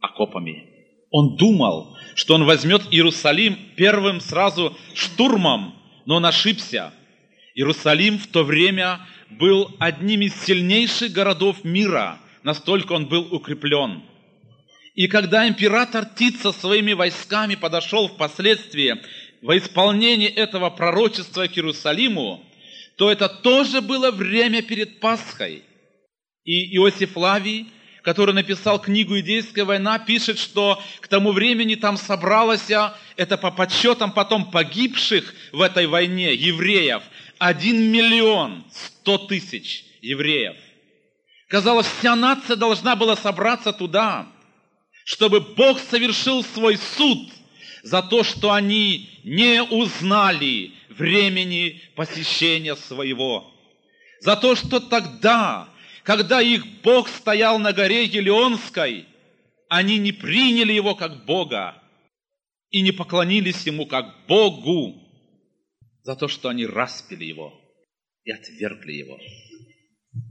окопами. 0.00 0.64
Он 1.10 1.36
думал, 1.36 1.96
что 2.14 2.34
он 2.34 2.44
возьмет 2.44 2.82
Иерусалим 2.90 3.56
первым 3.76 4.20
сразу 4.20 4.76
штурмом, 4.94 5.74
но 6.04 6.16
он 6.16 6.26
ошибся. 6.26 6.92
Иерусалим 7.58 8.20
в 8.20 8.28
то 8.28 8.44
время 8.44 9.00
был 9.30 9.74
одним 9.80 10.20
из 10.20 10.32
сильнейших 10.44 11.10
городов 11.10 11.64
мира, 11.64 12.20
настолько 12.44 12.92
он 12.92 13.06
был 13.06 13.34
укреплен. 13.34 14.04
И 14.94 15.08
когда 15.08 15.48
император 15.48 16.04
Тит 16.04 16.38
со 16.40 16.52
своими 16.52 16.92
войсками 16.92 17.56
подошел 17.56 18.06
впоследствии 18.06 18.94
во 19.42 19.58
исполнение 19.58 20.28
этого 20.28 20.70
пророчества 20.70 21.48
к 21.48 21.58
Иерусалиму, 21.58 22.44
то 22.96 23.10
это 23.10 23.28
тоже 23.28 23.80
было 23.80 24.12
время 24.12 24.62
перед 24.62 25.00
Пасхой. 25.00 25.64
И 26.44 26.76
Иосиф 26.76 27.16
Лавий, 27.16 27.66
который 28.02 28.34
написал 28.34 28.80
книгу 28.80 29.18
«Идейская 29.18 29.64
война», 29.64 29.98
пишет, 29.98 30.38
что 30.38 30.80
к 31.00 31.08
тому 31.08 31.32
времени 31.32 31.74
там 31.74 31.96
собралось, 31.96 32.70
это 33.16 33.36
по 33.36 33.50
подсчетам 33.50 34.12
потом 34.12 34.52
погибших 34.52 35.34
в 35.50 35.60
этой 35.60 35.88
войне 35.88 36.34
евреев– 36.34 37.02
один 37.38 37.90
миллион 37.90 38.64
сто 38.72 39.18
тысяч 39.18 39.84
евреев. 40.00 40.56
Казалось, 41.48 41.86
вся 41.98 42.14
нация 42.14 42.56
должна 42.56 42.94
была 42.94 43.16
собраться 43.16 43.72
туда, 43.72 44.26
чтобы 45.04 45.40
Бог 45.40 45.78
совершил 45.78 46.44
свой 46.44 46.76
суд 46.76 47.30
за 47.82 48.02
то, 48.02 48.22
что 48.22 48.52
они 48.52 49.08
не 49.24 49.62
узнали 49.62 50.72
времени 50.90 51.80
посещения 51.96 52.76
своего. 52.76 53.50
За 54.20 54.36
то, 54.36 54.54
что 54.56 54.80
тогда, 54.80 55.68
когда 56.02 56.42
их 56.42 56.66
Бог 56.82 57.08
стоял 57.08 57.58
на 57.58 57.72
горе 57.72 58.04
Елеонской, 58.04 59.06
они 59.70 59.98
не 59.98 60.12
приняли 60.12 60.72
Его 60.72 60.94
как 60.94 61.24
Бога 61.24 61.80
и 62.70 62.82
не 62.82 62.92
поклонились 62.92 63.66
Ему 63.66 63.86
как 63.86 64.26
Богу 64.26 65.07
за 66.08 66.16
то, 66.16 66.26
что 66.26 66.48
они 66.48 66.64
распили 66.64 67.26
его 67.26 67.52
и 68.24 68.32
отвергли 68.32 68.92
его. 68.92 69.18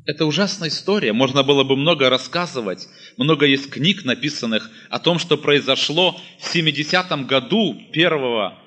Это 0.08 0.26
ужасная 0.26 0.70
история. 0.70 1.14
Можно 1.14 1.44
было 1.44 1.64
бы 1.64 1.76
много 1.76 2.10
рассказывать. 2.10 2.88
Много 3.16 3.46
есть 3.46 3.70
книг, 3.70 4.04
написанных 4.04 4.72
о 4.90 4.98
том, 4.98 5.20
что 5.20 5.38
произошло 5.38 6.20
в 6.40 6.56
70-м 6.56 7.28
году 7.28 7.80
первого 7.94 8.58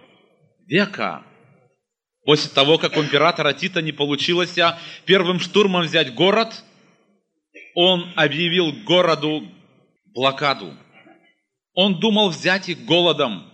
века. 0.68 1.26
После 2.24 2.48
того, 2.48 2.78
как 2.78 2.96
у 2.96 3.00
императора 3.00 3.54
Тита 3.54 3.82
не 3.82 3.90
получилось 3.90 4.56
первым 5.04 5.40
штурмом 5.40 5.86
взять 5.86 6.14
город, 6.14 6.62
он 7.74 8.08
объявил 8.14 8.70
городу 8.84 9.48
блокаду. 10.14 10.76
Он 11.74 11.98
думал 11.98 12.30
взять 12.30 12.68
их 12.68 12.84
голодом. 12.84 13.49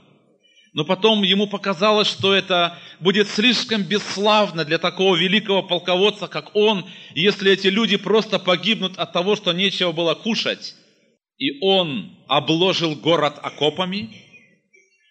Но 0.76 0.84
потом 0.84 1.22
ему 1.22 1.46
показалось, 1.46 2.06
что 2.06 2.34
это 2.34 2.78
будет 3.00 3.30
слишком 3.30 3.82
бесславно 3.82 4.62
для 4.62 4.76
такого 4.76 5.16
великого 5.16 5.62
полководца, 5.62 6.28
как 6.28 6.54
он, 6.54 6.84
если 7.14 7.50
эти 7.50 7.68
люди 7.68 7.96
просто 7.96 8.38
погибнут 8.38 8.98
от 8.98 9.10
того, 9.14 9.36
что 9.36 9.54
нечего 9.54 9.92
было 9.92 10.12
кушать. 10.12 10.74
И 11.38 11.64
он 11.64 12.18
обложил 12.28 12.94
город 12.94 13.38
окопами, 13.42 14.22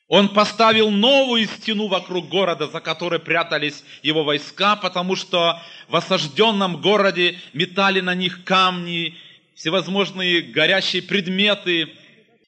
он 0.08 0.30
поставил 0.30 0.92
новую 0.92 1.48
стену 1.48 1.88
вокруг 1.88 2.30
города, 2.30 2.68
за 2.68 2.80
которой 2.80 3.20
прятались 3.20 3.84
его 4.04 4.24
войска, 4.24 4.76
потому 4.76 5.16
что 5.16 5.60
в 5.88 5.96
осажденном 5.96 6.80
городе 6.80 7.40
метали 7.54 8.02
на 8.02 8.14
них 8.14 8.44
камни, 8.44 9.16
всевозможные 9.56 10.44
горящие 10.44 11.02
предметы, 11.02 11.90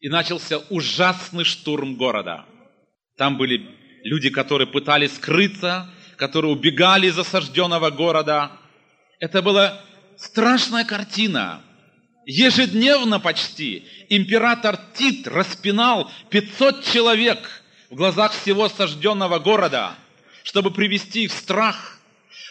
и 0.02 0.08
начался 0.08 0.60
ужасный 0.70 1.46
штурм 1.46 1.96
города– 1.96 2.46
там 3.18 3.38
были 3.38 3.68
люди, 4.04 4.30
которые 4.30 4.68
пытались 4.68 5.16
скрыться, 5.16 5.90
которые 6.18 6.52
убегали 6.52 7.08
из 7.08 7.18
осажденного 7.18 7.90
города. 7.90 8.52
Это 9.20 9.42
была 9.42 9.82
страшная 10.18 10.86
картина. 10.86 11.62
Ежедневно 12.26 13.20
почти 13.20 13.86
император 14.10 14.78
Тит 14.94 15.28
распинал 15.28 16.12
500 16.30 16.84
человек 16.84 17.64
в 17.90 17.96
глазах 17.96 18.34
всего 18.34 18.66
осажденного 18.66 19.40
города, 19.40 19.96
чтобы 20.44 20.72
привести 20.72 21.24
их 21.24 21.32
в 21.32 21.38
страх. 21.38 22.00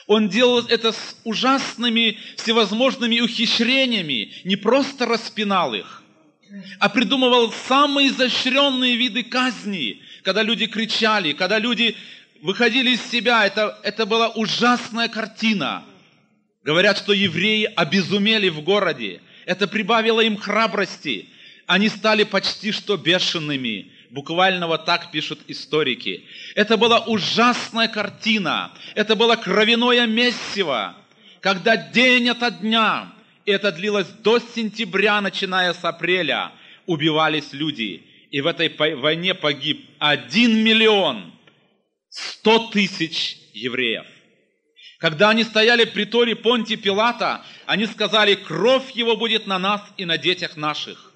Он 0.06 0.28
делал 0.28 0.66
это 0.66 0.92
с 0.92 1.16
ужасными 1.24 2.18
всевозможными 2.36 3.20
ухищрениями, 3.20 4.32
не 4.44 4.56
просто 4.56 5.04
распинал 5.04 5.74
их, 5.74 6.02
а 6.78 6.88
придумывал 6.88 7.52
самые 7.68 8.08
изощренные 8.08 8.96
виды 8.96 9.24
казни, 9.24 10.00
когда 10.26 10.42
люди 10.42 10.66
кричали, 10.66 11.34
когда 11.34 11.60
люди 11.60 11.94
выходили 12.42 12.90
из 12.90 13.10
себя. 13.12 13.46
Это, 13.46 13.78
это 13.84 14.06
была 14.06 14.30
ужасная 14.30 15.06
картина. 15.06 15.84
Говорят, 16.64 16.98
что 16.98 17.12
евреи 17.12 17.70
обезумели 17.76 18.48
в 18.48 18.60
городе. 18.62 19.20
Это 19.44 19.68
прибавило 19.68 20.20
им 20.20 20.36
храбрости. 20.36 21.28
Они 21.66 21.88
стали 21.88 22.24
почти 22.24 22.72
что 22.72 22.96
бешеными. 22.96 23.92
Буквально 24.10 24.66
вот 24.66 24.84
так 24.84 25.12
пишут 25.12 25.38
историки. 25.46 26.24
Это 26.56 26.76
была 26.76 26.98
ужасная 26.98 27.86
картина. 27.86 28.72
Это 28.96 29.14
было 29.14 29.36
кровяное 29.36 30.08
месиво, 30.08 30.96
когда 31.40 31.76
день 31.76 32.30
ото 32.30 32.50
дня, 32.50 33.12
и 33.44 33.52
это 33.52 33.70
длилось 33.70 34.08
до 34.24 34.40
сентября, 34.40 35.20
начиная 35.20 35.72
с 35.72 35.84
апреля, 35.84 36.50
убивались 36.86 37.52
люди. 37.52 38.02
И 38.30 38.40
в 38.40 38.46
этой 38.46 38.68
войне 38.96 39.34
погиб 39.34 39.88
один 39.98 40.62
миллион 40.62 41.32
сто 42.08 42.70
тысяч 42.70 43.36
евреев. 43.52 44.06
Когда 44.98 45.30
они 45.30 45.44
стояли 45.44 45.84
при 45.84 46.04
Торе 46.04 46.34
Понти 46.34 46.76
Пилата, 46.76 47.44
они 47.66 47.86
сказали, 47.86 48.34
кровь 48.34 48.90
его 48.92 49.16
будет 49.16 49.46
на 49.46 49.58
нас 49.58 49.82
и 49.96 50.04
на 50.04 50.16
детях 50.16 50.56
наших. 50.56 51.12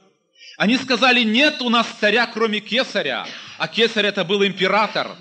Они 0.58 0.76
сказали, 0.76 1.22
нет 1.22 1.62
у 1.62 1.70
нас 1.70 1.86
царя, 1.98 2.26
кроме 2.26 2.60
Кесаря, 2.60 3.26
а 3.56 3.66
Кесарь 3.66 4.06
это 4.06 4.24
был 4.24 4.44
император. 4.44 5.16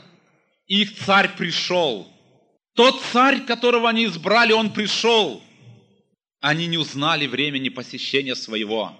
И 0.67 0.81
их 0.81 0.97
царь 0.97 1.29
пришел. 1.37 2.11
Тот 2.75 3.01
царь, 3.11 3.41
которого 3.41 3.89
они 3.89 4.05
избрали, 4.05 4.51
он 4.51 4.71
пришел. 4.71 5.41
Они 6.41 6.67
не 6.67 6.77
узнали 6.77 7.27
времени 7.27 7.69
посещения 7.69 8.35
своего. 8.35 8.95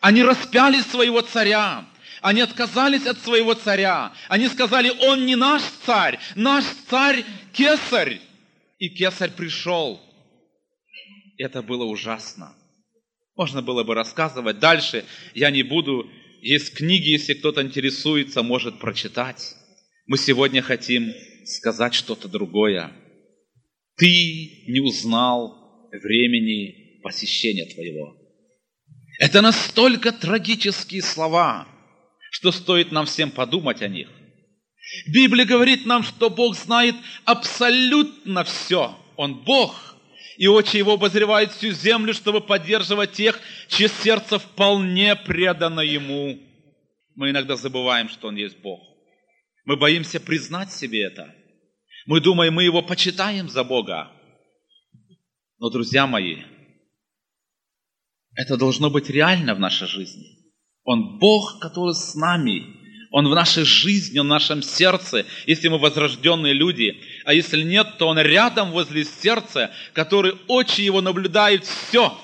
Они 0.00 0.22
распяли 0.22 0.80
своего 0.80 1.20
царя. 1.20 1.86
Они 2.26 2.40
отказались 2.40 3.06
от 3.06 3.20
своего 3.20 3.54
царя. 3.54 4.12
Они 4.28 4.48
сказали, 4.48 4.90
он 4.90 5.26
не 5.26 5.36
наш 5.36 5.62
царь, 5.84 6.18
наш 6.34 6.64
царь 6.90 7.24
Кесарь. 7.52 8.18
И 8.80 8.88
Кесарь 8.88 9.30
пришел. 9.30 10.00
Это 11.38 11.62
было 11.62 11.84
ужасно. 11.84 12.52
Можно 13.36 13.62
было 13.62 13.84
бы 13.84 13.94
рассказывать 13.94 14.58
дальше, 14.58 15.04
я 15.34 15.52
не 15.52 15.62
буду. 15.62 16.10
Есть 16.42 16.74
книги, 16.74 17.10
если 17.10 17.34
кто-то 17.34 17.62
интересуется, 17.62 18.42
может 18.42 18.80
прочитать. 18.80 19.54
Мы 20.08 20.18
сегодня 20.18 20.62
хотим 20.62 21.12
сказать 21.44 21.94
что-то 21.94 22.26
другое. 22.26 22.92
Ты 23.98 24.64
не 24.66 24.80
узнал 24.80 25.88
времени 25.92 27.00
посещения 27.04 27.72
твоего. 27.72 28.16
Это 29.20 29.42
настолько 29.42 30.10
трагические 30.10 31.02
слова, 31.02 31.68
что 32.30 32.52
стоит 32.52 32.92
нам 32.92 33.06
всем 33.06 33.30
подумать 33.30 33.82
о 33.82 33.88
них. 33.88 34.08
Библия 35.08 35.44
говорит 35.44 35.84
нам, 35.86 36.02
что 36.02 36.30
Бог 36.30 36.56
знает 36.56 36.94
абсолютно 37.24 38.44
все. 38.44 38.96
Он 39.16 39.34
Бог, 39.34 39.96
и 40.36 40.46
очи 40.46 40.76
его 40.76 40.94
обозревают 40.94 41.52
всю 41.52 41.72
землю, 41.72 42.14
чтобы 42.14 42.40
поддерживать 42.40 43.12
тех, 43.12 43.40
чье 43.68 43.88
сердце 43.88 44.38
вполне 44.38 45.16
предано 45.16 45.80
ему. 45.80 46.38
Мы 47.14 47.30
иногда 47.30 47.56
забываем, 47.56 48.08
что 48.08 48.28
он 48.28 48.36
есть 48.36 48.58
Бог. 48.58 48.80
Мы 49.64 49.76
боимся 49.76 50.20
признать 50.20 50.72
себе 50.72 51.02
это. 51.02 51.34
Мы 52.06 52.20
думаем, 52.20 52.54
мы 52.54 52.62
его 52.62 52.82
почитаем 52.82 53.48
за 53.48 53.64
Бога. 53.64 54.12
Но, 55.58 55.70
друзья 55.70 56.06
мои, 56.06 56.42
это 58.34 58.56
должно 58.56 58.90
быть 58.90 59.08
реально 59.08 59.54
в 59.54 59.60
нашей 59.60 59.88
жизни. 59.88 60.35
Он 60.86 61.18
Бог, 61.18 61.58
который 61.60 61.94
с 61.94 62.14
нами. 62.14 62.64
Он 63.10 63.28
в 63.28 63.34
нашей 63.34 63.64
жизни, 63.64 64.18
Он 64.18 64.26
в 64.26 64.30
нашем 64.30 64.62
сердце, 64.62 65.26
если 65.46 65.68
мы 65.68 65.78
возрожденные 65.78 66.54
люди. 66.54 67.00
А 67.24 67.34
если 67.34 67.62
нет, 67.62 67.98
то 67.98 68.08
Он 68.08 68.18
рядом 68.18 68.70
возле 68.70 69.04
сердца, 69.04 69.72
который 69.92 70.34
очи 70.48 70.82
Его 70.82 71.00
наблюдает 71.00 71.64
все. 71.64 72.16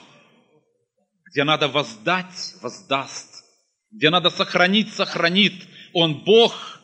Где 1.26 1.44
надо 1.44 1.68
воздать, 1.68 2.54
воздаст. 2.62 3.44
Где 3.90 4.10
надо 4.10 4.30
сохранить, 4.30 4.92
сохранит. 4.92 5.54
Он 5.92 6.22
Бог. 6.24 6.80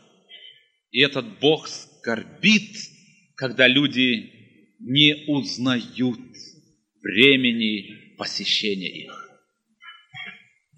И 0.90 1.00
этот 1.00 1.38
Бог 1.38 1.68
скорбит, 1.68 2.76
когда 3.36 3.68
люди 3.68 4.32
не 4.80 5.26
узнают 5.28 6.18
времени 7.02 8.16
посещения 8.16 9.04
их. 9.04 9.27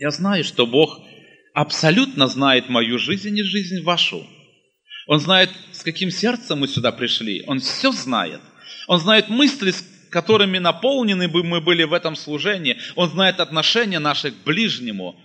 Я 0.01 0.11
знаю, 0.11 0.45
что 0.45 0.67
Бог 0.67 0.99
абсолютно 1.53 2.27
знает 2.27 2.71
мою 2.71 2.99
жизнь 2.99 3.37
и 3.37 3.43
жизнь 3.43 3.83
вашу. 3.83 4.27
Он 5.07 5.21
знает, 5.21 5.51
с 5.73 5.83
каким 5.83 6.11
сердцем 6.11 6.61
мы 6.61 6.69
сюда 6.69 6.91
пришли. 6.91 7.45
Он 7.47 7.61
все 7.61 7.93
знает. 7.93 8.41
Он 8.87 8.99
знает 8.99 9.29
мысли, 9.29 9.73
с 9.73 9.85
которыми 10.11 10.57
наполнены 10.57 11.29
бы 11.29 11.45
мы 11.45 11.61
были 11.61 11.85
в 11.85 11.93
этом 11.93 12.17
служении. 12.17 12.79
Он 12.97 13.11
знает 13.11 13.41
отношения 13.41 13.99
наших 13.99 14.35
к 14.41 14.45
ближнему. 14.45 15.17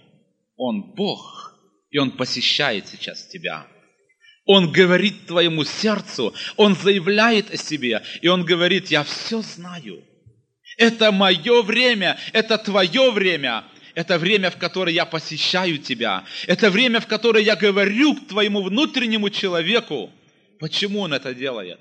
Он 0.58 0.94
Бог, 0.94 1.58
и 1.90 1.98
Он 1.98 2.12
посещает 2.12 2.90
сейчас 2.90 3.28
тебя. 3.28 3.66
Он 4.46 4.74
говорит 4.74 5.26
твоему 5.26 5.64
сердцу, 5.64 6.34
Он 6.58 6.76
заявляет 6.76 7.50
о 7.50 7.56
себе, 7.56 8.04
и 8.22 8.28
Он 8.28 8.44
говорит, 8.44 8.92
я 8.92 9.06
все 9.06 9.42
знаю. 9.42 10.04
Это 10.78 11.14
мое 11.14 11.62
время, 11.62 12.18
это 12.34 12.58
твое 12.58 13.12
время, 13.12 13.64
это 13.96 14.20
время, 14.20 14.50
в 14.52 14.58
которое 14.58 14.94
я 14.94 15.06
посещаю 15.06 15.78
тебя. 15.80 16.26
Это 16.48 16.70
время, 16.70 17.00
в 17.00 17.08
которое 17.08 17.44
я 17.44 17.56
говорю 17.56 18.16
к 18.16 18.28
твоему 18.28 18.62
внутреннему 18.62 19.30
человеку. 19.30 20.12
Почему 20.60 21.00
он 21.00 21.14
это 21.14 21.34
делает? 21.34 21.80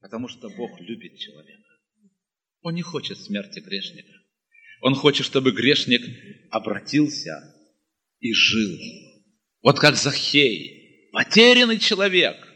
Потому 0.00 0.28
что 0.28 0.48
Бог 0.48 0.80
любит 0.80 1.18
человека. 1.18 1.58
Он 2.62 2.74
не 2.74 2.82
хочет 2.82 3.18
смерти 3.18 3.60
грешника. 3.60 4.12
Он 4.80 4.94
хочет, 4.94 5.26
чтобы 5.26 5.52
грешник 5.52 6.02
обратился 6.50 7.32
и 8.20 8.32
жил. 8.32 8.78
Вот 9.62 9.78
как 9.78 9.96
Захей, 9.96 11.10
потерянный 11.12 11.78
человек– 11.78 12.36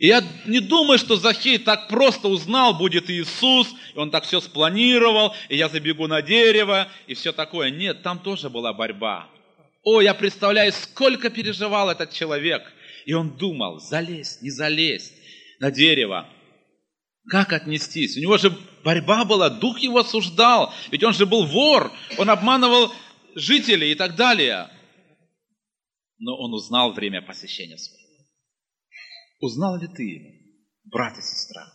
и 0.00 0.06
я 0.06 0.24
не 0.46 0.60
думаю, 0.60 0.98
что 0.98 1.16
Захей 1.16 1.58
так 1.58 1.88
просто 1.88 2.28
узнал, 2.28 2.72
будет 2.72 3.10
Иисус, 3.10 3.68
и 3.94 3.98
он 3.98 4.10
так 4.10 4.24
все 4.24 4.40
спланировал, 4.40 5.34
и 5.50 5.58
я 5.58 5.68
забегу 5.68 6.06
на 6.06 6.22
дерево, 6.22 6.88
и 7.06 7.12
все 7.12 7.32
такое. 7.32 7.70
Нет, 7.70 8.02
там 8.02 8.18
тоже 8.18 8.48
была 8.48 8.72
борьба. 8.72 9.28
О, 9.82 10.00
я 10.00 10.14
представляю, 10.14 10.72
сколько 10.72 11.28
переживал 11.28 11.90
этот 11.90 12.14
человек. 12.14 12.62
И 13.04 13.12
он 13.12 13.36
думал, 13.36 13.78
залезть, 13.78 14.40
не 14.40 14.48
залезть 14.48 15.12
на 15.58 15.70
дерево. 15.70 16.26
Как 17.28 17.52
отнестись? 17.52 18.16
У 18.16 18.20
него 18.20 18.38
же 18.38 18.56
борьба 18.82 19.26
была, 19.26 19.50
дух 19.50 19.80
его 19.80 19.98
осуждал. 19.98 20.72
Ведь 20.90 21.04
он 21.04 21.12
же 21.12 21.26
был 21.26 21.44
вор, 21.44 21.92
он 22.16 22.30
обманывал 22.30 22.90
жителей 23.34 23.92
и 23.92 23.94
так 23.94 24.16
далее. 24.16 24.70
Но 26.18 26.38
он 26.38 26.54
узнал 26.54 26.94
время 26.94 27.20
посещения 27.20 27.76
своего. 27.76 27.99
Узнал 29.40 29.80
ли 29.80 29.88
ты, 29.88 30.60
брат 30.84 31.18
и 31.18 31.22
сестра? 31.22 31.66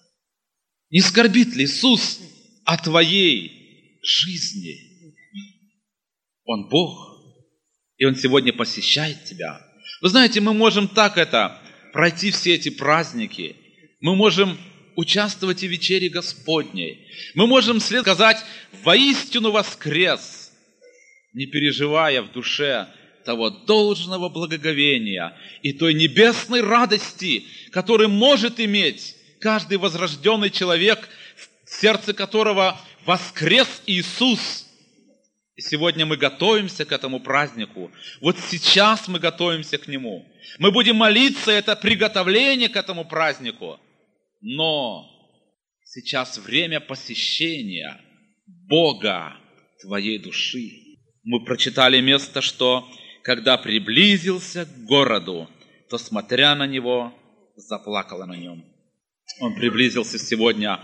Не 0.91 1.01
скорбит 1.01 1.55
ли 1.55 1.65
Иисус 1.65 2.21
о 2.63 2.77
твоей 2.77 3.99
жизни? 4.03 4.77
Он 6.45 6.69
Бог, 6.69 7.21
и 7.97 8.05
Он 8.05 8.15
сегодня 8.15 8.53
посещает 8.53 9.25
тебя. 9.25 9.59
Вы 10.01 10.09
знаете, 10.09 10.41
мы 10.41 10.53
можем 10.53 10.87
так 10.87 11.17
это, 11.17 11.59
пройти 11.91 12.29
все 12.29 12.53
эти 12.53 12.69
праздники. 12.69 13.55
Мы 13.99 14.15
можем 14.15 14.57
участвовать 14.95 15.61
в 15.61 15.67
вечере 15.67 16.09
Господней. 16.09 17.07
Мы 17.33 17.47
можем 17.47 17.79
сказать, 17.79 18.37
воистину 18.83 19.51
воскрес, 19.51 20.51
не 21.33 21.47
переживая 21.47 22.21
в 22.21 22.31
душе 22.31 22.87
того 23.25 23.49
должного 23.49 24.29
благоговения 24.29 25.35
и 25.63 25.73
той 25.73 25.93
небесной 25.93 26.61
радости, 26.61 27.45
которую 27.71 28.09
может 28.09 28.59
иметь 28.59 29.15
каждый 29.41 29.77
возрожденный 29.77 30.51
человек, 30.51 31.09
в 31.65 31.69
сердце 31.69 32.13
которого 32.13 32.79
воскрес 33.05 33.81
Иисус. 33.87 34.67
И 35.55 35.61
сегодня 35.61 36.05
мы 36.05 36.17
готовимся 36.17 36.85
к 36.85 36.91
этому 36.91 37.19
празднику. 37.19 37.91
Вот 38.21 38.37
сейчас 38.39 39.07
мы 39.07 39.19
готовимся 39.19 39.77
к 39.77 39.87
нему. 39.87 40.25
Мы 40.59 40.71
будем 40.71 40.97
молиться, 40.97 41.51
это 41.51 41.75
приготовление 41.75 42.69
к 42.69 42.75
этому 42.75 43.05
празднику. 43.05 43.79
Но 44.41 45.09
сейчас 45.83 46.37
время 46.37 46.79
посещения 46.79 47.99
Бога 48.45 49.37
твоей 49.81 50.19
души. 50.19 50.69
Мы 51.23 51.43
прочитали 51.43 52.01
место, 52.01 52.41
что 52.41 52.87
когда 53.25 53.57
приблизился 53.57 54.65
к 54.65 54.85
городу, 54.85 55.49
то, 55.89 55.97
смотря 55.97 56.53
на 56.53 56.67
него, 56.67 57.11
заплакала 57.55 58.25
на 58.25 58.35
нем. 58.35 58.63
Он 59.39 59.55
приблизился 59.55 60.19
сегодня 60.19 60.79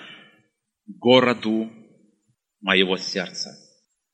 городу 0.88 1.72
моего 2.60 2.98
сердца. 2.98 3.52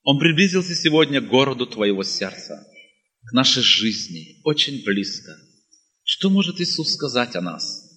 Он 0.03 0.19
приблизился 0.19 0.75
сегодня 0.75 1.21
к 1.21 1.27
городу 1.29 1.65
твоего 1.67 2.03
сердца, 2.03 2.67
к 3.29 3.31
нашей 3.31 3.63
жизни, 3.63 4.41
очень 4.43 4.83
близко. 4.83 5.31
Что 6.03 6.29
может 6.29 6.59
Иисус 6.59 6.95
сказать 6.95 7.33
о 7.37 7.41
нас? 7.41 7.87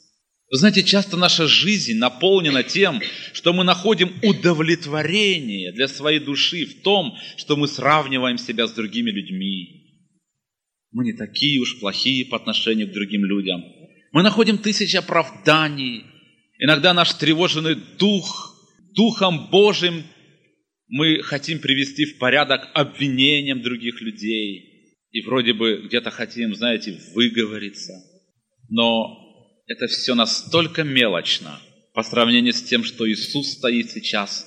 Вы 0.48 0.58
знаете, 0.58 0.84
часто 0.84 1.16
наша 1.16 1.48
жизнь 1.48 1.94
наполнена 1.94 2.62
тем, 2.62 3.02
что 3.32 3.52
мы 3.52 3.64
находим 3.64 4.16
удовлетворение 4.22 5.72
для 5.72 5.88
своей 5.88 6.20
души 6.20 6.66
в 6.66 6.82
том, 6.82 7.16
что 7.36 7.56
мы 7.56 7.66
сравниваем 7.66 8.38
себя 8.38 8.68
с 8.68 8.72
другими 8.72 9.10
людьми. 9.10 9.79
Мы 10.92 11.04
не 11.04 11.12
такие 11.12 11.60
уж 11.60 11.78
плохие 11.78 12.26
по 12.26 12.36
отношению 12.36 12.88
к 12.88 12.92
другим 12.92 13.24
людям. 13.24 13.62
Мы 14.12 14.22
находим 14.22 14.58
тысячи 14.58 14.96
оправданий. 14.96 16.04
Иногда 16.58 16.92
наш 16.92 17.14
тревоженный 17.14 17.76
дух, 17.98 18.50
Духом 18.94 19.50
Божьим 19.50 20.02
мы 20.88 21.22
хотим 21.22 21.60
привести 21.60 22.04
в 22.04 22.18
порядок 22.18 22.68
обвинением 22.74 23.62
других 23.62 24.00
людей. 24.00 24.96
И 25.12 25.22
вроде 25.22 25.52
бы 25.52 25.82
где-то 25.86 26.10
хотим, 26.10 26.54
знаете, 26.54 26.98
выговориться. 27.14 27.92
Но 28.68 29.16
это 29.66 29.86
все 29.86 30.14
настолько 30.14 30.82
мелочно 30.82 31.60
по 31.94 32.02
сравнению 32.02 32.52
с 32.52 32.62
тем, 32.62 32.84
что 32.84 33.08
Иисус 33.08 33.52
стоит 33.52 33.90
сейчас 33.90 34.46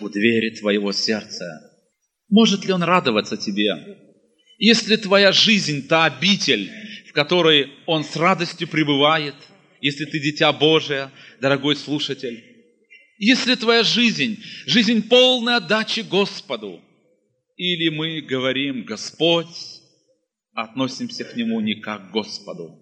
у 0.00 0.08
двери 0.08 0.54
твоего 0.56 0.92
сердца. 0.92 1.44
Может 2.28 2.64
ли 2.64 2.72
Он 2.72 2.82
радоваться 2.82 3.36
тебе? 3.36 4.05
Если 4.58 4.96
твоя 4.96 5.32
жизнь 5.32 5.86
та 5.86 6.06
обитель, 6.06 6.70
в 7.08 7.12
которой 7.12 7.70
Он 7.86 8.04
с 8.04 8.16
радостью 8.16 8.68
пребывает, 8.68 9.34
если 9.80 10.04
ты 10.04 10.18
дитя 10.18 10.52
Божие, 10.52 11.10
дорогой 11.40 11.76
слушатель, 11.76 12.42
если 13.18 13.54
твоя 13.54 13.82
жизнь, 13.82 14.42
жизнь 14.66 15.08
полной 15.08 15.56
отдачи 15.56 16.00
Господу, 16.00 16.80
или 17.56 17.88
мы 17.88 18.20
говорим 18.20 18.84
«Господь», 18.84 19.46
относимся 20.52 21.24
к 21.24 21.36
Нему 21.36 21.60
не 21.60 21.76
как 21.76 22.08
к 22.08 22.12
Господу. 22.12 22.78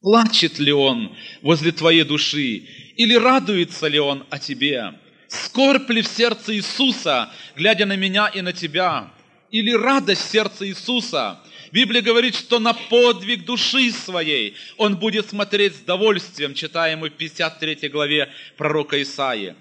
Плачет 0.00 0.58
ли 0.58 0.72
Он 0.72 1.14
возле 1.42 1.72
твоей 1.72 2.04
души, 2.04 2.66
или 2.96 3.14
радуется 3.14 3.88
ли 3.88 3.98
Он 3.98 4.24
о 4.30 4.38
тебе? 4.38 4.94
Скорбь 5.28 5.90
ли 5.90 6.02
в 6.02 6.08
сердце 6.08 6.56
Иисуса, 6.56 7.32
глядя 7.56 7.86
на 7.86 7.96
меня 7.96 8.28
и 8.28 8.40
на 8.40 8.52
тебя? 8.52 9.12
Или 9.50 9.72
радость 9.72 10.22
в 10.22 10.30
сердце 10.30 10.68
Иисуса? 10.68 11.40
Библия 11.72 12.02
говорит, 12.02 12.36
что 12.36 12.58
на 12.58 12.72
подвиг 12.72 13.44
души 13.44 13.90
своей 13.92 14.54
Он 14.76 14.96
будет 14.96 15.28
смотреть 15.28 15.76
с 15.76 15.80
довольствием, 15.80 16.54
читаем 16.54 17.00
мы 17.00 17.10
в 17.10 17.14
53 17.14 17.88
главе 17.88 18.32
пророка 18.56 19.00
Исаии. 19.02 19.54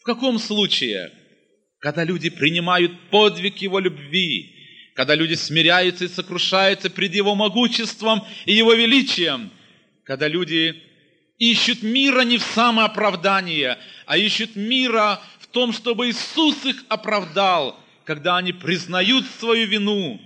В 0.00 0.04
каком 0.04 0.38
случае? 0.38 1.12
Когда 1.78 2.04
люди 2.04 2.30
принимают 2.30 2.92
подвиг 3.10 3.58
Его 3.58 3.78
любви, 3.78 4.54
когда 4.94 5.14
люди 5.14 5.34
смиряются 5.34 6.06
и 6.06 6.08
сокрушаются 6.08 6.90
пред 6.90 7.14
Его 7.14 7.34
могуществом 7.34 8.24
и 8.46 8.54
Его 8.54 8.72
величием, 8.74 9.50
когда 10.04 10.26
люди 10.26 10.82
ищут 11.38 11.82
мира 11.82 12.22
не 12.22 12.38
в 12.38 12.42
самооправдание, 12.42 13.78
а 14.06 14.16
ищут 14.18 14.56
мира 14.56 15.20
в 15.38 15.46
том, 15.46 15.72
чтобы 15.72 16.08
Иисус 16.08 16.64
их 16.64 16.84
оправдал, 16.88 17.78
когда 18.08 18.38
они 18.38 18.54
признают 18.54 19.26
свою 19.38 19.66
вину 19.66 20.18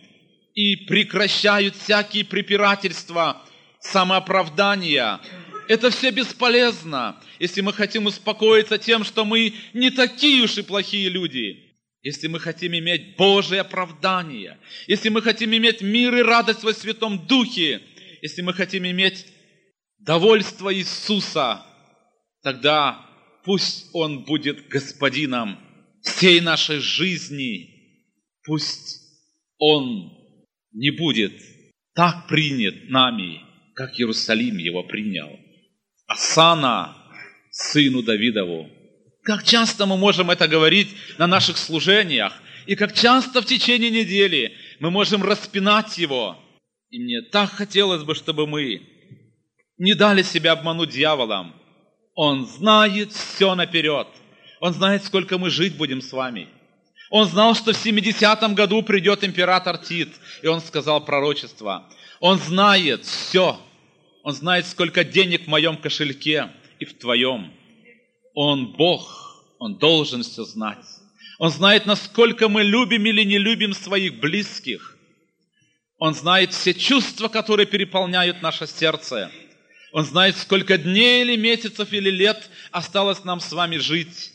и 0.54 0.76
прекращают 0.76 1.74
всякие 1.74 2.24
препирательства, 2.24 3.42
самооправдания. 3.80 5.18
Это 5.66 5.90
все 5.90 6.12
бесполезно, 6.12 7.20
если 7.40 7.60
мы 7.60 7.72
хотим 7.72 8.06
успокоиться 8.06 8.78
тем, 8.78 9.02
что 9.02 9.24
мы 9.24 9.54
не 9.74 9.90
такие 9.90 10.44
уж 10.44 10.58
и 10.58 10.62
плохие 10.62 11.08
люди. 11.08 11.74
Если 12.02 12.28
мы 12.28 12.38
хотим 12.38 12.72
иметь 12.72 13.16
Божие 13.16 13.62
оправдание, 13.62 14.60
если 14.86 15.08
мы 15.08 15.20
хотим 15.20 15.52
иметь 15.52 15.80
мир 15.80 16.14
и 16.14 16.22
радость 16.22 16.62
во 16.62 16.72
Святом 16.72 17.26
Духе, 17.26 17.82
если 18.22 18.42
мы 18.42 18.54
хотим 18.54 18.86
иметь 18.86 19.26
довольство 19.98 20.72
Иисуса, 20.72 21.66
тогда 22.44 23.04
пусть 23.44 23.90
Он 23.92 24.22
будет 24.22 24.68
господином 24.68 25.58
всей 26.02 26.40
нашей 26.40 26.78
жизни. 26.78 27.71
Пусть 28.44 29.00
Он 29.58 30.12
не 30.72 30.90
будет 30.90 31.32
так 31.94 32.26
принят 32.26 32.88
нами, 32.88 33.42
как 33.74 33.98
Иерусалим 33.98 34.56
его 34.56 34.82
принял. 34.82 35.38
Асана, 36.06 36.96
сыну 37.50 38.02
Давидову. 38.02 38.70
Как 39.24 39.44
часто 39.44 39.86
мы 39.86 39.96
можем 39.96 40.30
это 40.30 40.48
говорить 40.48 40.88
на 41.18 41.26
наших 41.26 41.56
служениях, 41.56 42.32
и 42.66 42.74
как 42.74 42.94
часто 42.94 43.42
в 43.42 43.46
течение 43.46 43.90
недели 43.90 44.54
мы 44.80 44.90
можем 44.90 45.22
распинать 45.22 45.98
его. 45.98 46.38
И 46.90 46.98
мне 46.98 47.22
так 47.22 47.50
хотелось 47.50 48.02
бы, 48.02 48.14
чтобы 48.14 48.46
мы 48.46 48.82
не 49.78 49.94
дали 49.94 50.22
себя 50.22 50.52
обмануть 50.52 50.90
дьяволом. 50.90 51.54
Он 52.14 52.46
знает 52.46 53.12
все 53.12 53.54
наперед. 53.54 54.06
Он 54.60 54.72
знает, 54.72 55.04
сколько 55.04 55.38
мы 55.38 55.50
жить 55.50 55.76
будем 55.76 56.02
с 56.02 56.12
вами. 56.12 56.48
Он 57.12 57.26
знал, 57.26 57.54
что 57.54 57.74
в 57.74 57.76
70-м 57.84 58.54
году 58.54 58.82
придет 58.82 59.22
император 59.22 59.76
Тит, 59.76 60.08
и 60.40 60.46
он 60.46 60.62
сказал 60.62 61.04
пророчество. 61.04 61.86
Он 62.20 62.38
знает 62.38 63.04
все. 63.04 63.60
Он 64.22 64.32
знает, 64.32 64.66
сколько 64.66 65.04
денег 65.04 65.44
в 65.44 65.48
моем 65.48 65.76
кошельке 65.76 66.50
и 66.78 66.86
в 66.86 66.98
твоем. 66.98 67.52
Он 68.32 68.72
Бог, 68.72 69.44
Он 69.58 69.76
должен 69.76 70.22
все 70.22 70.44
знать. 70.44 70.86
Он 71.38 71.50
знает, 71.50 71.84
насколько 71.84 72.48
мы 72.48 72.62
любим 72.62 73.04
или 73.04 73.24
не 73.24 73.36
любим 73.36 73.74
своих 73.74 74.18
близких. 74.18 74.96
Он 75.98 76.14
знает 76.14 76.54
все 76.54 76.72
чувства, 76.72 77.28
которые 77.28 77.66
переполняют 77.66 78.40
наше 78.40 78.66
сердце. 78.66 79.30
Он 79.92 80.06
знает, 80.06 80.38
сколько 80.38 80.78
дней 80.78 81.24
или 81.24 81.36
месяцев 81.36 81.92
или 81.92 82.08
лет 82.08 82.48
осталось 82.70 83.22
нам 83.24 83.40
с 83.40 83.52
вами 83.52 83.76
жить. 83.76 84.31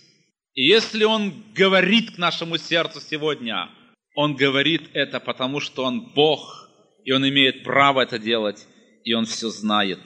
И 0.57 0.63
если 0.63 1.05
Он 1.05 1.33
говорит 1.53 2.15
к 2.15 2.17
нашему 2.17 2.57
сердцу 2.57 2.99
сегодня, 2.99 3.69
Он 4.15 4.35
говорит 4.35 4.89
это 4.93 5.21
потому, 5.21 5.61
что 5.61 5.85
Он 5.85 6.13
Бог, 6.13 6.69
и 7.05 7.13
Он 7.13 7.25
имеет 7.29 7.63
право 7.63 8.01
это 8.01 8.19
делать, 8.19 8.67
и 9.05 9.13
Он 9.13 9.25
все 9.25 9.49
знает. 9.49 10.01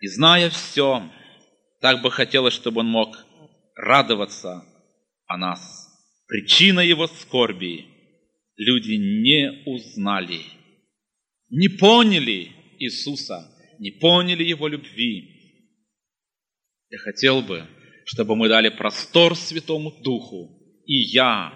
И 0.00 0.06
зная 0.06 0.50
все, 0.50 1.02
так 1.80 2.00
бы 2.02 2.12
хотелось, 2.12 2.54
чтобы 2.54 2.82
Он 2.82 2.86
мог 2.86 3.16
радоваться 3.74 4.62
о 5.26 5.36
нас. 5.36 5.88
Причина 6.28 6.78
Его 6.78 7.08
скорби 7.08 7.86
люди 8.56 8.92
не 8.92 9.64
узнали, 9.66 10.42
не 11.50 11.68
поняли 11.68 12.52
Иисуса– 12.78 13.52
не 13.78 13.90
поняли 13.92 14.44
Его 14.44 14.68
любви. 14.68 15.34
Я 16.90 16.98
хотел 16.98 17.42
бы, 17.42 17.66
чтобы 18.08 18.36
мы 18.36 18.48
дали 18.48 18.70
простор 18.70 19.36
Святому 19.36 19.90
Духу, 20.02 20.48
и 20.86 20.94
я, 20.94 21.52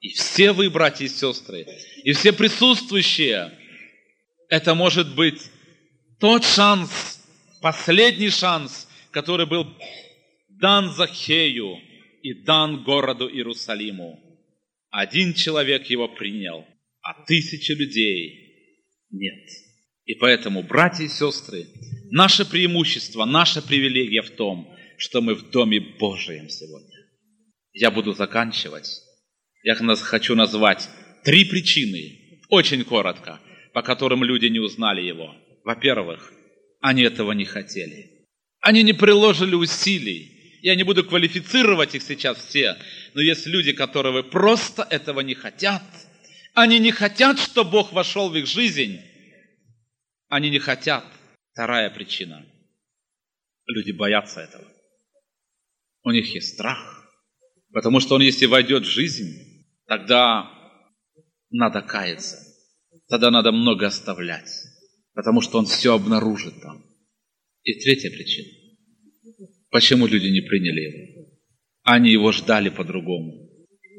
и 0.00 0.10
все 0.10 0.52
вы, 0.52 0.70
братья 0.70 1.04
и 1.04 1.08
сестры, 1.08 1.66
и 2.04 2.12
все 2.12 2.32
присутствующие. 2.32 3.50
Это 4.48 4.76
может 4.76 5.16
быть 5.16 5.50
тот 6.20 6.44
шанс, 6.44 7.20
последний 7.60 8.30
шанс, 8.30 8.88
который 9.10 9.46
был 9.46 9.66
дан 10.48 10.92
Захею 10.92 11.76
и 12.22 12.34
дан 12.44 12.84
городу 12.84 13.28
Иерусалиму. 13.28 14.20
Один 14.90 15.34
человек 15.34 15.86
его 15.90 16.06
принял, 16.06 16.64
а 17.02 17.14
тысячи 17.24 17.72
людей 17.72 18.78
нет. 19.10 19.48
И 20.04 20.14
поэтому, 20.14 20.62
братья 20.62 21.02
и 21.02 21.08
сестры, 21.08 21.66
наше 22.12 22.48
преимущество, 22.48 23.24
наша 23.24 23.60
привилегия 23.60 24.22
в 24.22 24.30
том, 24.30 24.72
что 24.98 25.20
мы 25.20 25.34
в 25.34 25.50
Доме 25.50 25.80
Божьем 25.80 26.48
сегодня. 26.48 26.96
Я 27.72 27.90
буду 27.90 28.12
заканчивать. 28.12 29.02
Я 29.62 29.74
хочу 29.74 30.34
назвать 30.34 30.88
три 31.24 31.44
причины, 31.44 32.40
очень 32.48 32.84
коротко, 32.84 33.40
по 33.72 33.82
которым 33.82 34.24
люди 34.24 34.46
не 34.46 34.60
узнали 34.60 35.02
его. 35.02 35.34
Во-первых, 35.64 36.32
они 36.80 37.02
этого 37.02 37.32
не 37.32 37.44
хотели. 37.44 38.26
Они 38.60 38.82
не 38.82 38.92
приложили 38.92 39.54
усилий. 39.54 40.58
Я 40.62 40.74
не 40.74 40.82
буду 40.82 41.04
квалифицировать 41.04 41.94
их 41.94 42.02
сейчас 42.02 42.38
все, 42.38 42.76
но 43.14 43.20
есть 43.20 43.46
люди, 43.46 43.72
которые 43.72 44.24
просто 44.24 44.86
этого 44.88 45.20
не 45.20 45.34
хотят. 45.34 45.82
Они 46.54 46.78
не 46.78 46.90
хотят, 46.90 47.38
чтобы 47.38 47.70
Бог 47.70 47.92
вошел 47.92 48.30
в 48.30 48.36
их 48.36 48.46
жизнь, 48.46 49.00
они 50.28 50.50
не 50.50 50.58
хотят. 50.58 51.04
Вторая 51.52 51.90
причина. 51.90 52.44
Люди 53.66 53.92
боятся 53.92 54.40
этого. 54.40 54.64
У 56.06 56.12
них 56.12 56.32
есть 56.36 56.54
страх. 56.54 57.04
Потому 57.72 57.98
что 57.98 58.14
он, 58.14 58.22
если 58.22 58.46
войдет 58.46 58.84
в 58.84 58.88
жизнь, 58.88 59.66
тогда 59.88 60.48
надо 61.50 61.82
каяться. 61.82 62.36
Тогда 63.08 63.32
надо 63.32 63.50
много 63.50 63.88
оставлять. 63.88 64.48
Потому 65.14 65.40
что 65.40 65.58
он 65.58 65.66
все 65.66 65.94
обнаружит 65.94 66.62
там. 66.62 66.84
И 67.64 67.74
третья 67.80 68.10
причина. 68.10 68.46
Почему 69.70 70.06
люди 70.06 70.28
не 70.28 70.42
приняли 70.42 70.80
его? 70.80 71.28
Они 71.82 72.12
его 72.12 72.30
ждали 72.30 72.68
по-другому. 72.68 73.50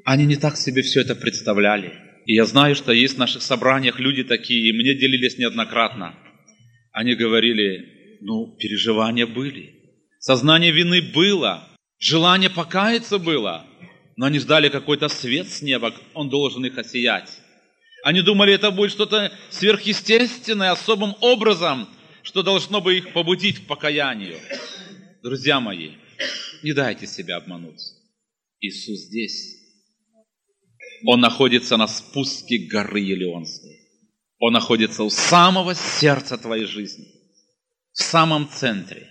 Они 0.06 0.26
не 0.26 0.38
так 0.38 0.56
себе 0.56 0.84
все 0.84 1.02
это 1.02 1.14
представляли. 1.14 1.92
И 2.26 2.36
я 2.36 2.46
знаю, 2.46 2.76
что 2.76 2.94
есть 2.94 3.16
в 3.16 3.20
наших 3.20 3.42
собраниях 3.42 4.00
люди 4.00 4.24
такие, 4.24 4.70
и 4.70 4.74
мне 4.74 4.96
делились 4.96 5.38
неоднократно. 5.38 6.16
Они 6.94 7.16
говорили, 7.16 8.20
ну, 8.22 8.56
переживания 8.58 9.28
были, 9.28 9.74
сознание 10.20 10.72
вины 10.72 11.02
было, 11.02 11.68
желание 12.00 12.50
покаяться 12.50 13.20
было, 13.20 13.66
но 14.16 14.26
они 14.26 14.40
ждали 14.40 14.70
какой-то 14.70 15.10
свет 15.10 15.50
с 15.50 15.62
неба, 15.62 15.94
он 16.14 16.30
должен 16.30 16.66
их 16.66 16.78
осиять. 16.78 17.30
Они 18.04 18.22
думали, 18.22 18.54
это 18.54 18.72
будет 18.72 18.92
что-то 18.92 19.32
сверхъестественное, 19.50 20.72
особым 20.72 21.16
образом, 21.22 21.88
что 22.24 22.44
должно 22.44 22.82
бы 22.82 22.98
их 22.98 23.14
побудить 23.14 23.64
к 23.64 23.68
покаянию. 23.68 24.40
Друзья 25.24 25.60
мои, 25.60 25.92
не 26.64 26.74
дайте 26.74 27.08
себя 27.08 27.38
обмануть. 27.38 27.82
Иисус 28.60 29.00
здесь. 29.08 29.56
Он 31.06 31.20
находится 31.20 31.78
на 31.78 31.88
спуске 31.88 32.68
горы 32.68 33.00
Елеонской. 33.00 33.78
Он 34.40 34.54
находится 34.54 35.04
у 35.04 35.10
самого 35.10 35.74
сердца 35.74 36.38
твоей 36.38 36.66
жизни, 36.66 37.06
в 37.92 38.04
самом 38.04 38.48
центре. 38.50 39.08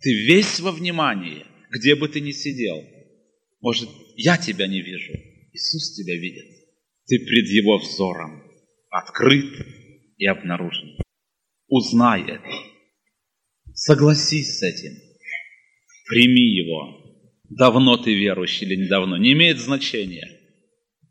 Ты 0.00 0.12
весь 0.26 0.60
во 0.60 0.72
внимании, 0.72 1.46
где 1.70 1.94
бы 1.94 2.08
ты 2.08 2.20
ни 2.20 2.32
сидел. 2.32 2.84
Может, 3.60 3.88
я 4.16 4.36
тебя 4.36 4.66
не 4.66 4.80
вижу, 4.80 5.12
Иисус 5.52 5.94
тебя 5.94 6.14
видит. 6.14 6.46
Ты 7.06 7.18
пред 7.18 7.48
Его 7.48 7.78
взором 7.78 8.42
открыт 8.90 9.66
и 10.16 10.26
обнаружен. 10.26 10.96
Узнай 11.68 12.22
это. 12.22 12.48
Согласись 13.74 14.58
с 14.58 14.62
этим. 14.62 14.96
Прими 16.08 16.54
его. 16.54 17.02
Давно 17.50 17.96
ты 17.96 18.14
верующий 18.14 18.66
или 18.66 18.84
недавно, 18.84 19.16
не 19.16 19.32
имеет 19.32 19.58
значения. 19.58 20.28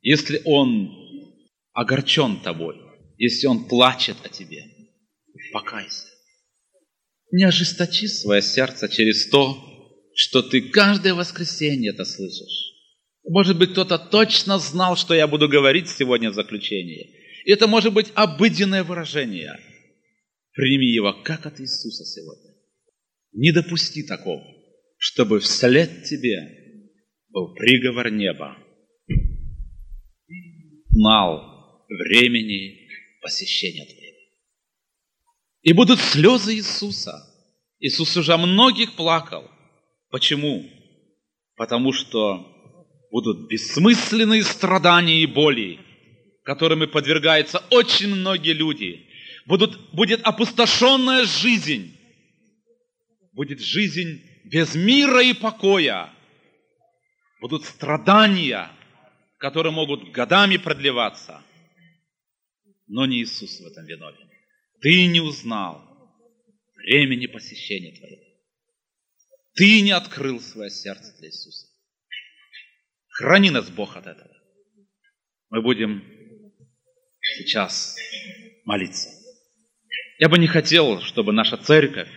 Если 0.01 0.41
он 0.45 0.91
огорчен 1.73 2.39
тобой, 2.39 2.75
если 3.17 3.47
он 3.47 3.67
плачет 3.67 4.17
о 4.23 4.29
тебе, 4.29 4.63
покайся. 5.51 6.07
Не 7.31 7.43
ожесточи 7.43 8.07
свое 8.07 8.41
сердце 8.41 8.89
через 8.89 9.29
то, 9.29 9.74
что 10.15 10.41
ты 10.41 10.61
каждое 10.61 11.13
воскресенье 11.13 11.91
это 11.91 12.05
слышишь. 12.05 12.73
Может 13.27 13.57
быть, 13.57 13.71
кто-то 13.71 13.99
точно 13.99 14.59
знал, 14.59 14.95
что 14.95 15.13
я 15.13 15.27
буду 15.27 15.49
говорить 15.49 15.89
сегодня 15.89 16.31
в 16.31 16.35
заключении. 16.35 17.11
И 17.43 17.51
это 17.51 17.67
может 17.67 17.93
быть 17.93 18.11
обыденное 18.15 18.83
выражение. 18.83 19.59
Прими 20.53 20.87
его 20.87 21.13
как 21.23 21.45
от 21.45 21.59
Иисуса 21.59 22.05
сегодня. 22.05 22.53
Не 23.33 23.51
допусти 23.51 24.03
такого, 24.03 24.41
чтобы 24.97 25.41
вслед 25.41 26.05
тебе 26.05 26.37
был 27.29 27.53
приговор 27.53 28.09
неба. 28.09 28.57
Знал 30.89 31.85
времени 31.89 32.87
посещения 33.21 33.85
твоего. 33.85 34.17
И 35.63 35.73
будут 35.73 35.99
слезы 35.99 36.55
Иисуса. 36.55 37.21
Иисус 37.79 38.15
уже 38.15 38.37
многих 38.37 38.95
плакал. 38.95 39.49
Почему? 40.15 40.65
Потому 41.57 41.91
что 41.91 42.47
будут 43.11 43.49
бессмысленные 43.49 44.43
страдания 44.43 45.21
и 45.21 45.25
боли, 45.25 45.77
которыми 46.45 46.85
подвергаются 46.85 47.57
очень 47.69 48.15
многие 48.15 48.53
люди. 48.53 49.09
Будут, 49.45 49.91
будет 49.91 50.21
опустошенная 50.21 51.25
жизнь. 51.25 51.99
Будет 53.33 53.59
жизнь 53.59 54.21
без 54.45 54.73
мира 54.73 55.21
и 55.21 55.33
покоя. 55.33 56.13
Будут 57.41 57.65
страдания, 57.65 58.71
которые 59.37 59.73
могут 59.73 60.11
годами 60.11 60.55
продлеваться. 60.55 61.43
Но 62.87 63.05
не 63.05 63.21
Иисус 63.21 63.59
в 63.59 63.65
этом 63.65 63.85
виновен. 63.85 64.29
Ты 64.79 65.07
не 65.07 65.19
узнал 65.19 65.83
времени 66.77 67.25
посещения 67.25 67.91
твоего. 67.97 68.34
Ты 69.55 69.81
не 69.81 69.91
открыл 69.91 70.41
свое 70.41 70.69
сердце 70.69 71.15
для 71.19 71.29
Иисуса. 71.29 71.67
Храни 73.07 73.49
нас 73.49 73.69
Бог 73.69 73.95
от 73.95 74.05
этого. 74.05 74.31
Мы 75.49 75.61
будем 75.61 76.03
сейчас 77.37 77.95
молиться. 78.65 79.09
Я 80.19 80.27
бы 80.27 80.37
не 80.37 80.47
хотел, 80.47 81.01
чтобы 81.01 81.31
наша 81.31 81.57
церковь 81.57 82.09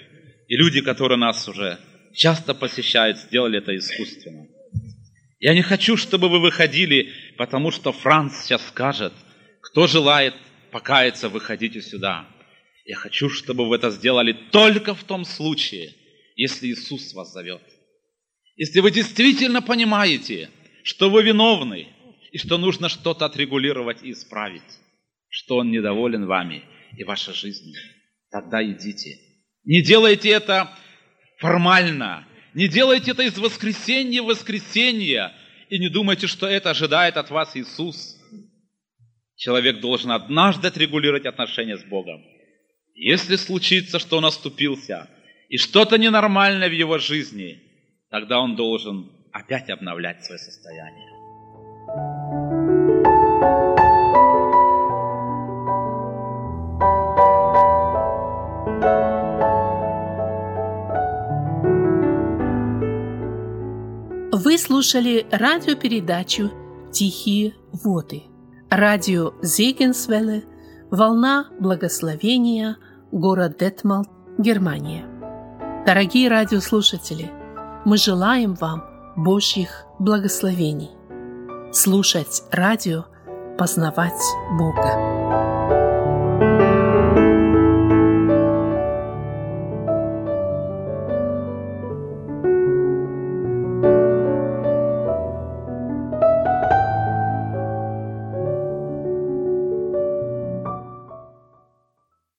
и 0.49 0.57
люди, 0.57 0.81
которые 0.81 1.19
нас 1.19 1.49
уже 1.49 1.79
часто 2.15 2.55
посещают, 2.55 3.19
сделали 3.19 3.59
это 3.59 3.77
искусственно. 3.77 4.49
Я 5.39 5.55
не 5.55 5.63
хочу, 5.63 5.97
чтобы 5.97 6.29
вы 6.29 6.41
выходили, 6.41 7.13
потому 7.37 7.71
что 7.71 7.93
Франц 7.93 8.43
сейчас 8.43 8.67
скажет, 8.67 9.13
кто 9.61 9.87
желает 9.87 10.35
покаяться, 10.73 11.29
выходите 11.29 11.81
сюда. 11.81 12.27
Я 12.85 12.97
хочу, 12.97 13.31
чтобы 13.31 13.69
вы 13.69 13.77
это 13.77 13.91
сделали 13.91 14.33
только 14.33 14.95
в 14.95 15.05
том 15.05 15.25
случае, 15.25 15.95
если 16.39 16.69
Иисус 16.69 17.13
вас 17.15 17.33
зовет. 17.33 17.61
Если 18.57 18.79
вы 18.81 18.93
действительно 18.93 19.61
понимаете, 19.61 20.51
что 20.85 21.11
вы 21.11 21.25
виновны, 21.25 21.89
и 22.31 22.39
что 22.39 22.59
нужно 22.59 22.89
что-то 22.89 23.25
отрегулировать 23.25 24.03
и 24.03 24.13
исправить, 24.13 24.63
что 25.29 25.57
Он 25.57 25.71
недоволен 25.71 26.27
вами 26.27 26.63
и 26.97 27.03
вашей 27.03 27.35
жизнью, 27.35 27.81
тогда 28.31 28.63
идите. 28.63 29.19
Не 29.65 29.83
делайте 29.83 30.29
это 30.29 30.71
формально, 31.39 32.27
не 32.55 32.69
делайте 32.69 33.11
это 33.11 33.25
из 33.25 33.37
воскресенья 33.37 34.23
в 34.23 34.27
воскресенье, 34.27 35.33
и 35.71 35.79
не 35.79 35.89
думайте, 35.89 36.29
что 36.29 36.47
это 36.47 36.71
ожидает 36.71 37.17
от 37.17 37.31
вас 37.31 37.57
Иисус. 37.57 38.17
Человек 39.37 39.81
должен 39.81 40.13
однажды 40.13 40.69
отрегулировать 40.69 41.27
отношения 41.27 41.79
с 41.79 41.85
Богом. 41.85 42.23
Если 42.95 43.37
случится, 43.37 43.99
что 43.99 44.19
он 44.19 44.25
оступился, 44.25 45.09
и 45.49 45.57
что-то 45.57 45.99
ненормальное 45.99 46.69
в 46.69 46.73
его 46.73 46.99
жизни, 46.99 47.63
тогда 48.11 48.41
он 48.41 48.55
должен 48.55 49.11
опять 49.33 49.71
обновлять 49.71 50.25
свое 50.25 50.39
состояние. 50.39 51.09
Вы 64.33 64.57
слушали 64.59 65.27
радиопередачу 65.31 66.51
«Тихие 66.93 67.55
воды». 67.73 68.23
Радио 68.71 69.33
Зегенсвелле, 69.43 70.45
«Волна 70.91 71.51
благословения», 71.59 72.77
город 73.11 73.57
Детмалт, 73.59 74.09
Германия. 74.39 75.18
Дорогие 75.87 76.29
радиослушатели, 76.29 77.31
мы 77.85 77.97
желаем 77.97 78.55
вам– 78.55 78.85
Божьих 79.17 79.85
благословений. 79.99 80.91
Слушать 81.73 82.43
радио, 82.53 83.07
познавать 83.59 84.23
Бога. 84.59 85.18